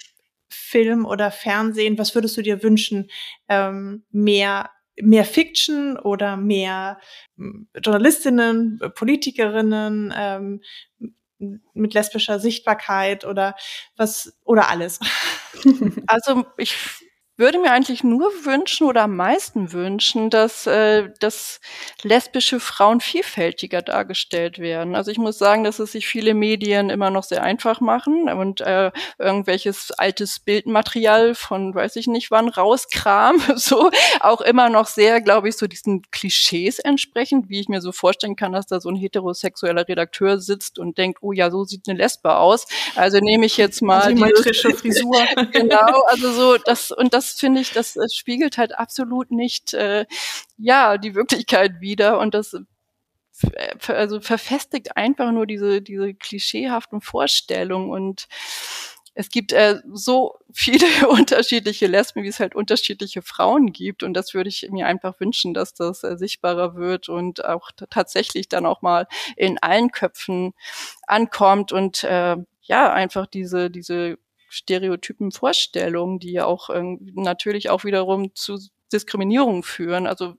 [0.48, 1.98] Film oder Fernsehen?
[1.98, 3.10] Was würdest du dir wünschen?
[3.48, 6.98] Ähm, mehr mehr Fiction oder mehr
[7.36, 10.60] hm, Journalistinnen, Politikerinnen, ähm,
[11.74, 13.54] mit lesbischer Sichtbarkeit oder
[13.96, 15.00] was oder alles?
[16.06, 16.76] Also ich
[17.38, 21.60] würde mir eigentlich nur wünschen oder am meisten wünschen, dass, äh, dass
[22.02, 24.96] lesbische Frauen vielfältiger dargestellt werden.
[24.96, 28.60] Also ich muss sagen, dass es sich viele Medien immer noch sehr einfach machen und
[28.60, 35.20] äh, irgendwelches altes Bildmaterial von weiß ich nicht wann rauskram, so auch immer noch sehr,
[35.20, 38.88] glaube ich, so diesen Klischees entsprechend, wie ich mir so vorstellen kann, dass da so
[38.88, 42.66] ein heterosexueller Redakteur sitzt und denkt, oh ja, so sieht eine Lesbe aus.
[42.96, 45.24] Also nehme ich jetzt mal die Frisur.
[45.52, 50.06] genau, also so das und das finde ich, das, das spiegelt halt absolut nicht äh,
[50.56, 57.90] ja die Wirklichkeit wider und das äh, also verfestigt einfach nur diese diese klischeehaften Vorstellungen
[57.90, 58.28] und
[59.18, 64.04] es gibt äh, so viele unterschiedliche Lesben, wie es halt unterschiedliche Frauen gibt.
[64.04, 68.48] Und das würde ich mir einfach wünschen, dass das äh, sichtbarer wird und auch tatsächlich
[68.48, 70.54] dann auch mal in allen Köpfen
[71.08, 76.70] ankommt und äh, ja, einfach diese, diese stereotypen Vorstellungen, die ja auch
[77.14, 78.58] natürlich auch wiederum zu
[78.92, 80.06] Diskriminierung führen.
[80.06, 80.34] Also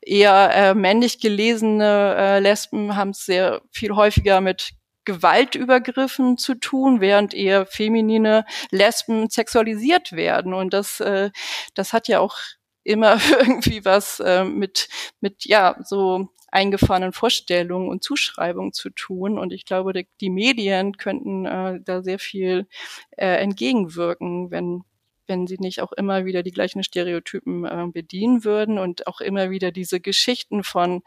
[0.00, 4.72] eher äh, männlich gelesene äh, Lesben haben es sehr viel häufiger mit
[5.04, 10.54] Gewaltübergriffen zu tun, während eher feminine Lesben sexualisiert werden.
[10.54, 11.30] Und das, äh,
[11.74, 12.36] das hat ja auch
[12.84, 14.88] immer irgendwie was äh, mit,
[15.20, 19.38] mit, ja, so eingefahrenen Vorstellungen und Zuschreibungen zu tun.
[19.38, 22.66] Und ich glaube, die, die Medien könnten äh, da sehr viel
[23.12, 24.84] äh, entgegenwirken, wenn
[25.32, 29.50] wenn sie nicht auch immer wieder die gleichen Stereotypen äh, bedienen würden und auch immer
[29.50, 31.02] wieder diese Geschichten von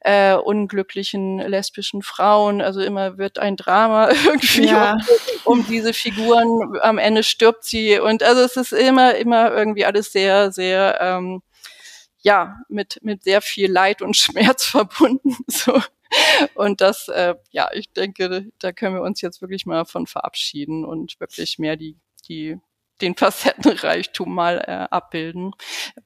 [0.00, 2.60] äh, unglücklichen lesbischen Frauen.
[2.60, 4.98] Also immer wird ein Drama irgendwie ja.
[5.44, 6.78] um, um, diese Figuren.
[6.82, 11.42] Am Ende stirbt sie und also es ist immer, immer irgendwie alles sehr, sehr ähm,
[12.20, 15.36] ja mit mit sehr viel Leid und Schmerz verbunden.
[15.48, 15.80] So.
[16.54, 20.84] Und das, äh, ja, ich denke, da können wir uns jetzt wirklich mal von verabschieden
[20.84, 21.96] und wirklich mehr die
[22.28, 22.58] die
[23.02, 25.52] den Facettenreichtum mal äh, abbilden.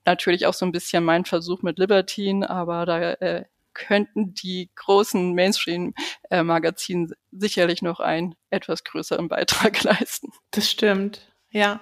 [0.04, 5.34] Natürlich auch so ein bisschen mein Versuch mit Libertine, aber da äh, könnten die großen
[5.34, 10.32] Mainstream-Magazine sicherlich noch einen etwas größeren Beitrag leisten.
[10.50, 11.80] Das stimmt, ja.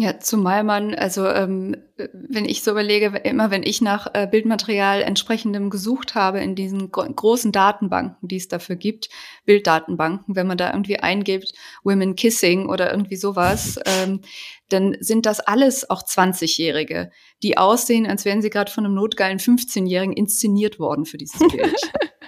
[0.00, 1.76] Ja, zumal man, also ähm,
[2.14, 6.90] wenn ich so überlege, immer wenn ich nach äh, Bildmaterial entsprechendem gesucht habe in diesen
[6.90, 9.10] gro großen Datenbanken, die es dafür gibt,
[9.44, 11.52] Bilddatenbanken, wenn man da irgendwie eingibt,
[11.84, 14.22] Women Kissing oder irgendwie sowas, ähm,
[14.70, 17.10] dann sind das alles auch 20-Jährige,
[17.42, 21.92] die aussehen, als wären sie gerade von einem notgeilen 15-Jährigen inszeniert worden für dieses Bild.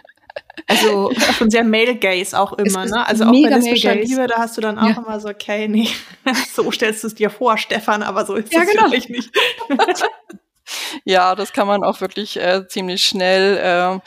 [0.73, 3.07] Also schon sehr Male Gaze auch immer, ne?
[3.07, 4.97] Also auch bei lesbischer Liebe, da hast du dann auch ja.
[4.97, 5.89] immer so, okay, nee,
[6.55, 8.89] so stellst du es dir vor, Stefan, aber so ist ja, es genau.
[8.89, 9.31] vielleicht nicht.
[11.05, 14.01] ja, das kann man auch wirklich äh, ziemlich schnell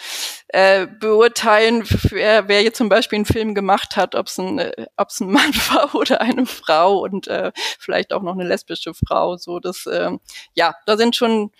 [0.49, 4.57] äh, äh, beurteilen, wer, wer jetzt zum Beispiel einen Film gemacht hat, ob es ein,
[4.57, 8.93] äh, ob's ein Mann war oder eine Frau und äh, vielleicht auch noch eine lesbische
[8.93, 9.37] Frau.
[9.37, 10.11] So, das, äh,
[10.53, 11.51] ja, da sind schon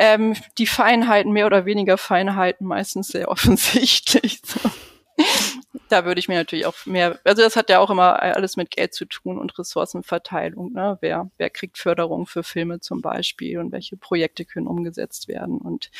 [0.00, 4.40] ähm, die Feinheiten, mehr oder weniger Feinheiten, meistens sehr offensichtlich.
[4.44, 4.58] So.
[5.90, 8.70] Da würde ich mir natürlich auch mehr, also das hat ja auch immer alles mit
[8.70, 10.72] Geld zu tun und Ressourcenverteilung.
[10.72, 10.96] Ne?
[11.02, 15.58] Wer, wer kriegt Förderung für Filme zum Beispiel und welche Projekte können umgesetzt werden.
[15.58, 15.90] Und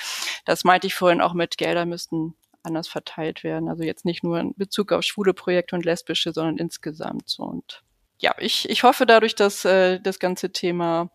[0.46, 3.68] das meinte ich vorhin auch mit Gelder müssten anders verteilt werden.
[3.68, 7.42] Also jetzt nicht nur in Bezug auf schwule Projekte und lesbische, sondern insgesamt so.
[7.42, 7.82] Und
[8.18, 11.10] ja, ich, ich hoffe dadurch, dass äh, das ganze Thema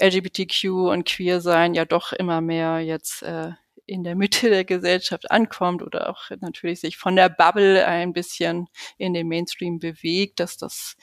[0.00, 3.52] LGBTQ und Queer sein ja doch immer mehr jetzt äh,
[3.86, 8.68] in der Mitte der Gesellschaft ankommt oder auch natürlich sich von der Bubble ein bisschen
[8.98, 10.96] in den Mainstream bewegt, dass das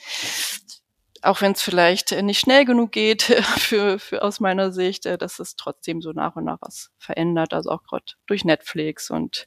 [1.22, 3.22] auch wenn es vielleicht nicht schnell genug geht
[3.58, 7.52] für, für aus meiner Sicht, äh, dass es trotzdem so nach und nach was verändert,
[7.52, 9.46] also auch gerade durch Netflix und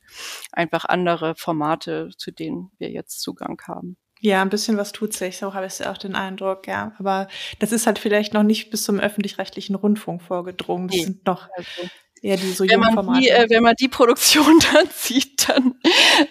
[0.52, 3.98] einfach andere Formate, zu denen wir jetzt Zugang haben.
[4.21, 6.91] Ja, ein bisschen was tut sich, so habe ich auch den Eindruck, ja.
[6.99, 7.29] Aber
[7.60, 10.89] das ist halt vielleicht noch nicht bis zum öffentlich-rechtlichen Rundfunk vorgedrungen.
[10.89, 11.03] Das nee.
[11.03, 11.89] sind noch also,
[12.21, 15.75] eher die so wenn man die, äh, wenn man die Produktion dann sieht, dann,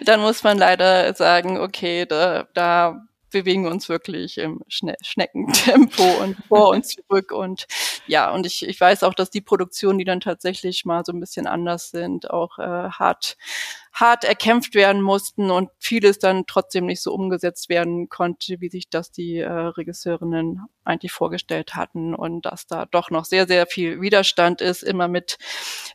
[0.05, 6.03] dann muss man leider sagen, okay, da, da bewegen wir uns wirklich im Schne Schneckentempo
[6.23, 7.33] und vor und zurück.
[7.33, 7.67] Und
[8.07, 11.21] ja, und ich, ich weiß auch, dass die Produktionen, die dann tatsächlich mal so ein
[11.21, 13.37] bisschen anders sind, auch äh, hart
[13.99, 18.89] hart erkämpft werden mussten und vieles dann trotzdem nicht so umgesetzt werden konnte, wie sich
[18.89, 24.01] das die äh, Regisseurinnen eigentlich vorgestellt hatten und dass da doch noch sehr, sehr viel
[24.01, 25.39] Widerstand ist, immer mit,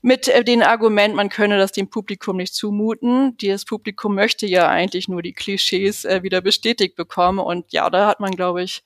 [0.02, 3.38] mit äh, den Argument, man könne das dem Publikum nicht zumuten.
[3.38, 8.08] Das Publikum möchte ja eigentlich nur die Klischees äh, wieder bestätigt bekommen und ja, da
[8.08, 8.84] hat man, glaube ich,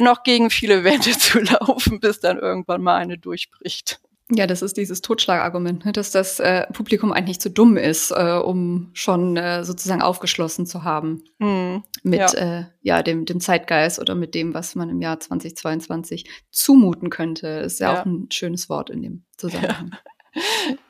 [0.00, 4.00] noch gegen viele Wände zu laufen, bis dann irgendwann mal eine durchbricht.
[4.30, 8.40] Ja, das ist dieses Totschlagargument, ne, dass das äh, Publikum eigentlich zu dumm ist, äh,
[8.42, 12.32] um schon äh, sozusagen aufgeschlossen zu haben mm, mit ja.
[12.32, 17.48] Äh, ja dem, dem Zeitgeist oder mit dem, was man im Jahr 2022 zumuten könnte.
[17.48, 18.00] Ist ja, ja.
[18.00, 19.90] auch ein schönes Wort in dem Zusammenhang.
[19.92, 19.98] Ja.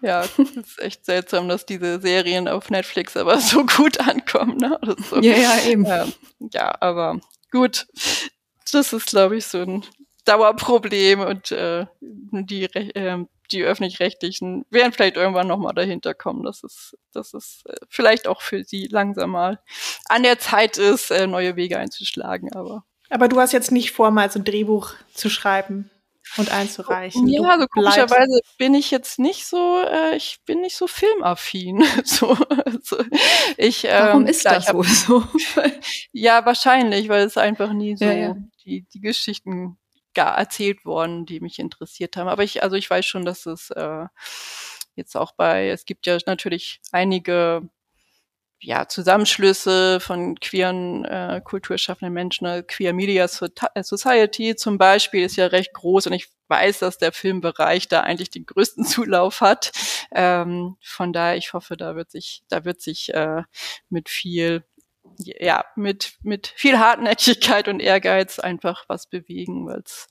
[0.00, 4.56] Ja, es ist echt seltsam, dass diese Serien auf Netflix aber so gut ankommen.
[4.56, 4.78] Ne?
[5.10, 5.20] So.
[5.20, 5.84] Ja, ja, eben.
[6.52, 7.20] Ja, aber
[7.50, 7.86] gut.
[8.72, 9.84] Das ist, glaube ich, so ein
[10.24, 16.96] Dauerproblem und äh, die, äh, die öffentlich-rechtlichen werden vielleicht irgendwann nochmal dahinter kommen, dass es,
[17.12, 19.60] dass es äh, vielleicht auch für sie langsam mal
[20.06, 22.52] an der Zeit ist, äh, neue Wege einzuschlagen.
[22.54, 25.90] Aber aber du hast jetzt nicht vor, mal so ein Drehbuch zu schreiben
[26.36, 27.28] und einzureichen.
[27.28, 31.84] Ja, also komischerweise bin ich jetzt nicht so, äh, ich bin nicht so filmaffin.
[32.04, 32.96] so, also
[33.56, 35.22] ich, ähm, Warum ist klar, das hab, so?
[36.12, 38.36] ja, wahrscheinlich, weil es einfach nie so ja, ja.
[38.64, 39.76] Die, die Geschichten
[40.14, 42.28] gar erzählt worden, die mich interessiert haben.
[42.28, 44.06] Aber ich, also ich weiß schon, dass es äh,
[44.96, 47.68] jetzt auch bei, es gibt ja natürlich einige,
[48.60, 55.36] ja, Zusammenschlüsse von queeren äh, kulturschaffenden Menschen, äh, Queer Media äh, Society zum Beispiel ist
[55.36, 59.72] ja recht groß und ich weiß, dass der Filmbereich da eigentlich den größten Zulauf hat.
[60.12, 63.42] Ähm, von daher, ich hoffe, da wird sich, da wird sich äh,
[63.90, 64.64] mit viel
[65.18, 70.08] ja, mit, mit viel Hartnäckigkeit und Ehrgeiz einfach was bewegen, weil's,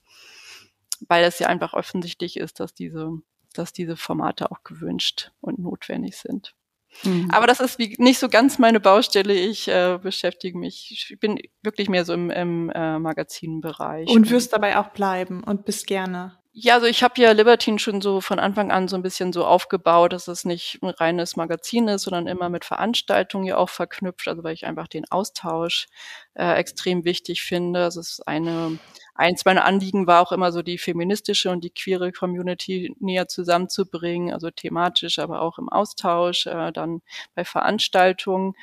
[1.08, 3.12] weil es ja einfach offensichtlich ist, dass diese,
[3.54, 6.56] dass diese Formate auch gewünscht und notwendig sind.
[7.04, 7.30] Mhm.
[7.32, 9.34] Aber das ist wie, nicht so ganz meine Baustelle.
[9.34, 14.10] Ich äh, beschäftige mich, ich bin wirklich mehr so im, im äh, Magazinbereich.
[14.10, 16.38] Und wirst dabei auch bleiben und bist gerne.
[16.56, 19.44] Ja, also ich habe ja Libertine schon so von Anfang an so ein bisschen so
[19.44, 24.28] aufgebaut, dass es nicht ein reines Magazin ist, sondern immer mit Veranstaltungen ja auch verknüpft,
[24.28, 25.88] also weil ich einfach den Austausch
[26.36, 27.86] äh, extrem wichtig finde.
[27.88, 28.78] Es ist eine
[29.16, 34.34] eins meiner Anliegen war auch immer so die feministische und die queere Community näher zusammenzubringen,
[34.34, 37.02] also thematisch, aber auch im Austausch, äh, dann
[37.36, 38.56] bei Veranstaltungen.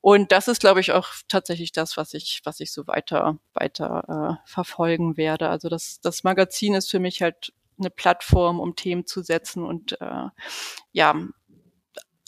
[0.00, 4.38] Und das ist, glaube ich, auch tatsächlich das, was ich, was ich so weiter, weiter
[4.44, 5.48] äh, verfolgen werde.
[5.48, 10.00] Also das, das Magazin ist für mich halt eine Plattform, um Themen zu setzen und
[10.00, 10.28] äh,
[10.92, 11.14] ja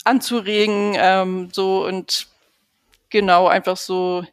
[0.04, 2.28] anzuregen, ähm, so und
[3.10, 4.24] genau einfach so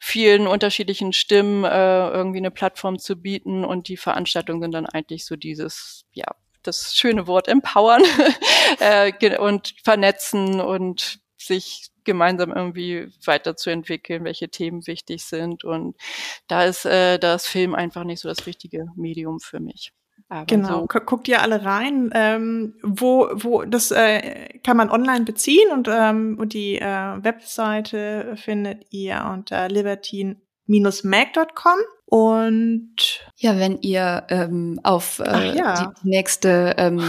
[0.00, 5.24] vielen unterschiedlichen Stimmen äh, irgendwie eine Plattform zu bieten und die Veranstaltungen sind dann eigentlich
[5.24, 6.26] so dieses, ja,
[6.62, 8.02] das schöne Wort empowern
[8.80, 15.64] äh, und vernetzen und sich gemeinsam irgendwie weiterzuentwickeln, welche Themen wichtig sind.
[15.64, 15.96] Und
[16.46, 19.92] da ist äh, das Film einfach nicht so das richtige Medium für mich.
[20.28, 21.00] Aber genau, so.
[21.00, 22.10] guckt ihr alle rein.
[22.14, 28.34] Ähm, wo, wo, das äh, kann man online beziehen und, ähm, und die äh, Webseite
[28.36, 31.78] findet ihr unter libertine-mag.com.
[32.06, 32.96] Und
[33.36, 35.92] ja, wenn ihr ähm, auf äh, ja.
[36.02, 37.02] die nächste ähm,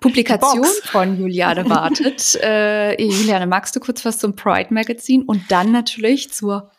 [0.00, 2.34] Publikation von Juliane wartet.
[2.42, 6.70] äh, Juliane, magst du kurz was zum Pride Magazin und dann natürlich zur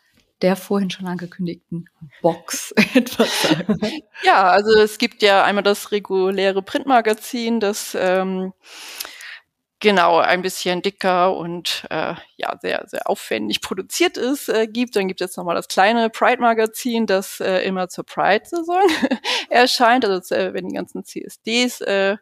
[0.42, 1.88] der vorhin schon angekündigten
[2.22, 3.78] Box etwas sagen?
[4.22, 8.52] Ja, also es gibt ja einmal das reguläre Printmagazin, das ähm,
[9.80, 14.94] genau ein bisschen dicker und äh, ja sehr sehr aufwendig produziert ist äh, gibt.
[14.94, 18.82] Dann gibt es nochmal das kleine Pride Magazin, das äh, immer zur Pride Saison
[19.48, 20.04] erscheint.
[20.04, 22.16] Also äh, wenn die ganzen CSDs äh,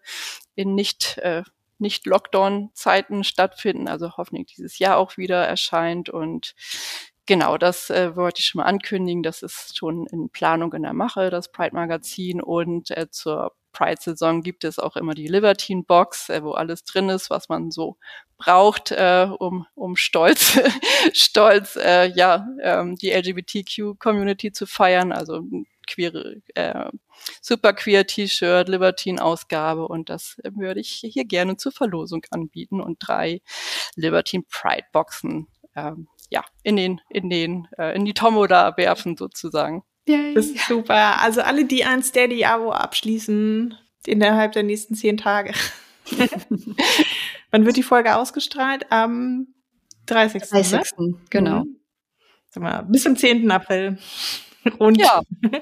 [0.55, 1.43] in nicht äh,
[1.81, 6.55] nicht Lockdown-Zeiten stattfinden, also hoffentlich dieses Jahr auch wieder erscheint und
[7.29, 9.23] genau, das äh, wollte ich schon mal ankündigen.
[9.23, 12.43] Das ist schon in Planung in der Mache, das Pride-Magazin.
[12.43, 17.31] Und äh, zur Pride-Saison gibt es auch immer die Libertine-Box, äh, wo alles drin ist,
[17.31, 17.99] was man so
[18.39, 20.59] braucht, äh, um, um stolz,
[21.13, 25.13] stolz, äh, ja, ähm, die LGBTQ-Community zu feiern.
[25.13, 25.43] Also
[25.87, 26.91] queere, äh,
[27.43, 32.99] super queer T-Shirt, Libertine-Ausgabe und das äh, würde ich hier gerne zur Verlosung anbieten und
[33.01, 33.43] drei
[33.97, 39.17] Libertine Pride Boxen ähm, ja, in den, in den, äh, in die Tomo da werfen
[39.17, 39.83] sozusagen.
[40.07, 40.35] Yay.
[40.35, 41.21] Das ist super.
[41.21, 43.77] Also alle, die ein Steady-Abo abschließen,
[44.07, 45.53] innerhalb der nächsten zehn Tage.
[47.51, 48.91] Wann wird die Folge ausgestrahlt?
[48.91, 49.49] Am
[50.07, 50.43] 30.
[50.43, 50.81] 30.
[50.99, 51.15] Ne?
[51.31, 51.61] Genau.
[51.61, 51.77] Mhm.
[52.49, 53.51] Sag mal, bis zum 10.
[53.51, 53.99] April.
[54.79, 55.21] Und ja,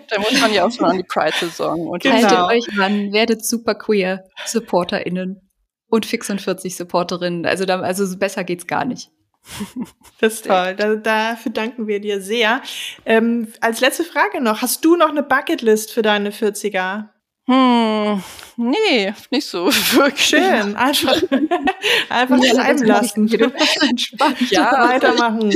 [0.09, 1.87] da muss man ja auch schon an die Pride-Saison.
[1.87, 2.15] Und genau.
[2.15, 5.41] haltet euch ran, werdet super queer SupporterInnen
[5.89, 7.47] und Fix und 40 Supporterinnen.
[7.47, 9.11] Also, da, also besser geht's gar nicht.
[10.21, 10.75] Das ist toll.
[10.77, 12.63] Da, dafür danken wir dir sehr.
[13.05, 17.09] Ähm, als letzte Frage noch: Hast du noch eine Bucketlist für deine 40er?
[17.49, 18.23] Hm,
[18.57, 20.27] nee, nicht so wirklich.
[20.27, 21.23] Schön, einfach,
[22.09, 23.33] einfach ja, bleiben lassen.
[23.33, 25.53] Entspannt ja, weitermachen.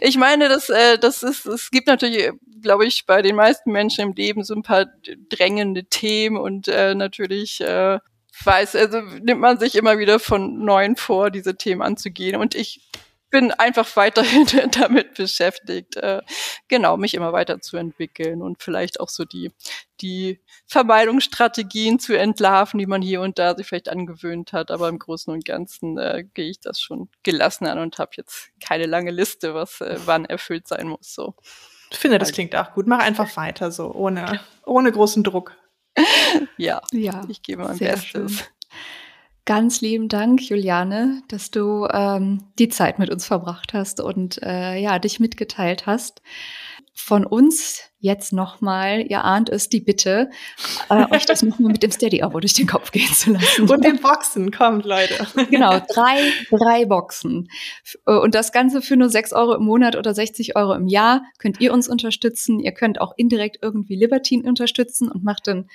[0.00, 4.02] Ich meine, das, äh, das ist, es gibt natürlich, glaube ich, bei den meisten Menschen
[4.02, 4.86] im Leben so ein paar
[5.30, 7.98] drängende Themen und äh, natürlich äh,
[8.42, 12.36] weiß, also nimmt man sich immer wieder von neuen vor, diese Themen anzugehen.
[12.36, 12.82] Und ich
[13.34, 16.22] bin einfach weiterhin damit beschäftigt, äh,
[16.68, 19.50] genau, mich immer weiterzuentwickeln und vielleicht auch so die,
[20.00, 24.70] die Vermeidungsstrategien zu entlarven, die man hier und da sich vielleicht angewöhnt hat.
[24.70, 28.50] Aber im Großen und Ganzen äh, gehe ich das schon gelassen an und habe jetzt
[28.64, 31.12] keine lange Liste, was äh, wann erfüllt sein muss.
[31.12, 31.34] So.
[31.90, 32.86] Ich finde, das klingt auch gut.
[32.86, 35.56] Mach einfach weiter so, ohne, ohne großen Druck.
[36.56, 38.04] ja, ja, ich gebe mein Bestes.
[38.04, 38.38] Schön.
[39.46, 44.76] Ganz lieben Dank, Juliane, dass du ähm, die Zeit mit uns verbracht hast und äh,
[44.76, 46.22] ja, dich mitgeteilt hast.
[46.94, 50.30] Von uns jetzt nochmal, ihr ahnt es, die Bitte,
[50.88, 53.68] äh, euch das nochmal mit dem Steady-Abo durch den Kopf gehen zu lassen.
[53.68, 55.26] Und den Boxen, kommt Leute.
[55.50, 56.20] Genau, drei,
[56.50, 57.48] drei Boxen.
[58.06, 61.22] Äh, und das Ganze für nur sechs Euro im Monat oder 60 Euro im Jahr
[61.38, 62.60] könnt ihr uns unterstützen.
[62.60, 65.68] Ihr könnt auch indirekt irgendwie Libertine unterstützen und macht dann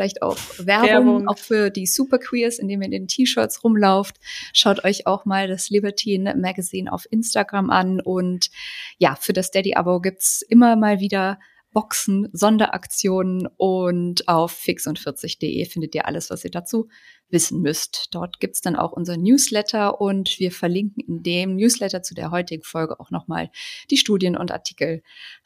[0.00, 1.28] vielleicht auch Werbung, Werbung.
[1.28, 4.16] auch für die Super Queers, indem ihr in den T-Shirts rumlauft.
[4.54, 8.00] Schaut euch auch mal das Libertine Magazine auf Instagram an.
[8.00, 8.50] Und
[8.96, 11.38] ja, für das Daddy-Abo gibt's immer mal wieder
[11.72, 16.88] Boxen, Sonderaktionen und auf fixund40.de findet ihr alles, was ihr dazu
[17.28, 18.08] wissen müsst.
[18.10, 22.64] Dort gibt's dann auch unser Newsletter und wir verlinken in dem Newsletter zu der heutigen
[22.64, 23.50] Folge auch nochmal
[23.90, 25.02] die Studien und Artikel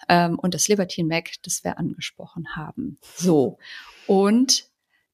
[0.09, 2.99] ähm, und das Libertine Mac, das wir angesprochen haben.
[3.17, 3.59] So,
[4.07, 4.65] und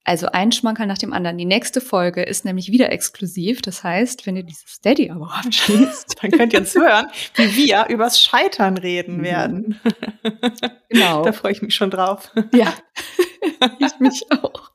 [0.04, 1.38] also ein Schmankerl nach dem anderen.
[1.38, 3.62] Die nächste Folge ist nämlich wieder exklusiv.
[3.62, 8.20] Das heißt, wenn ihr dieses Steady-Abo abschließt, dann könnt ihr uns hören, wie wir übers
[8.20, 9.22] Scheitern reden mhm.
[9.22, 9.80] werden.
[10.92, 11.22] Genau.
[11.22, 12.32] Da freue ich mich schon drauf.
[12.52, 12.74] Ja,
[13.78, 14.72] ich mich auch.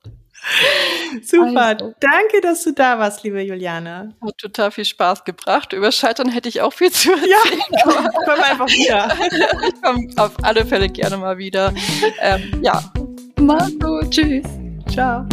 [1.22, 1.94] Super, also.
[2.00, 4.14] danke, dass du da warst, liebe Juliane.
[4.24, 5.74] Hat total viel Spaß gebracht.
[5.74, 7.60] Über Scheitern hätte ich auch viel zu erzählen.
[7.70, 9.14] Ja, komm einfach wieder.
[9.68, 11.74] ich komme auf alle Fälle gerne mal wieder.
[12.20, 12.82] Ähm, ja,
[13.38, 14.46] mach's gut, tschüss.
[14.90, 15.26] Ciao.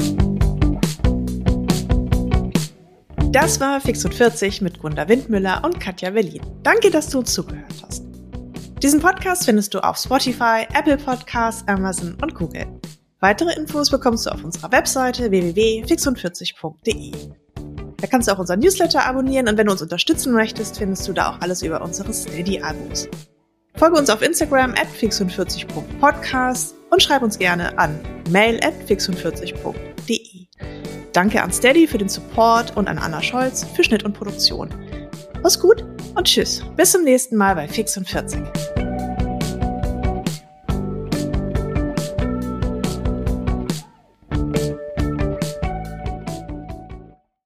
[3.32, 6.42] Das war Fix und 40 mit Gunda Windmüller und Katja Berlin.
[6.62, 8.04] Danke, dass du uns zugehört hast.
[8.84, 12.68] Diesen Podcast findest du auf Spotify, Apple Podcasts, Amazon und Google.
[13.22, 17.12] Weitere Infos bekommst du auf unserer Webseite www.fixund40.de.
[17.98, 21.14] Da kannst du auch unseren Newsletter abonnieren und wenn du uns unterstützen möchtest, findest du
[21.14, 23.08] da auch alles über unsere Steady-Abos.
[23.76, 30.46] Folge uns auf Instagram at fix40.podcast und schreib uns gerne an mail at fix40.de.
[31.12, 34.70] Danke an Steady für den Support und an Anna Scholz für Schnitt und Produktion.
[35.42, 35.84] Mach's gut
[36.16, 36.64] und tschüss.
[36.78, 38.73] Bis zum nächsten Mal bei Fix und 40.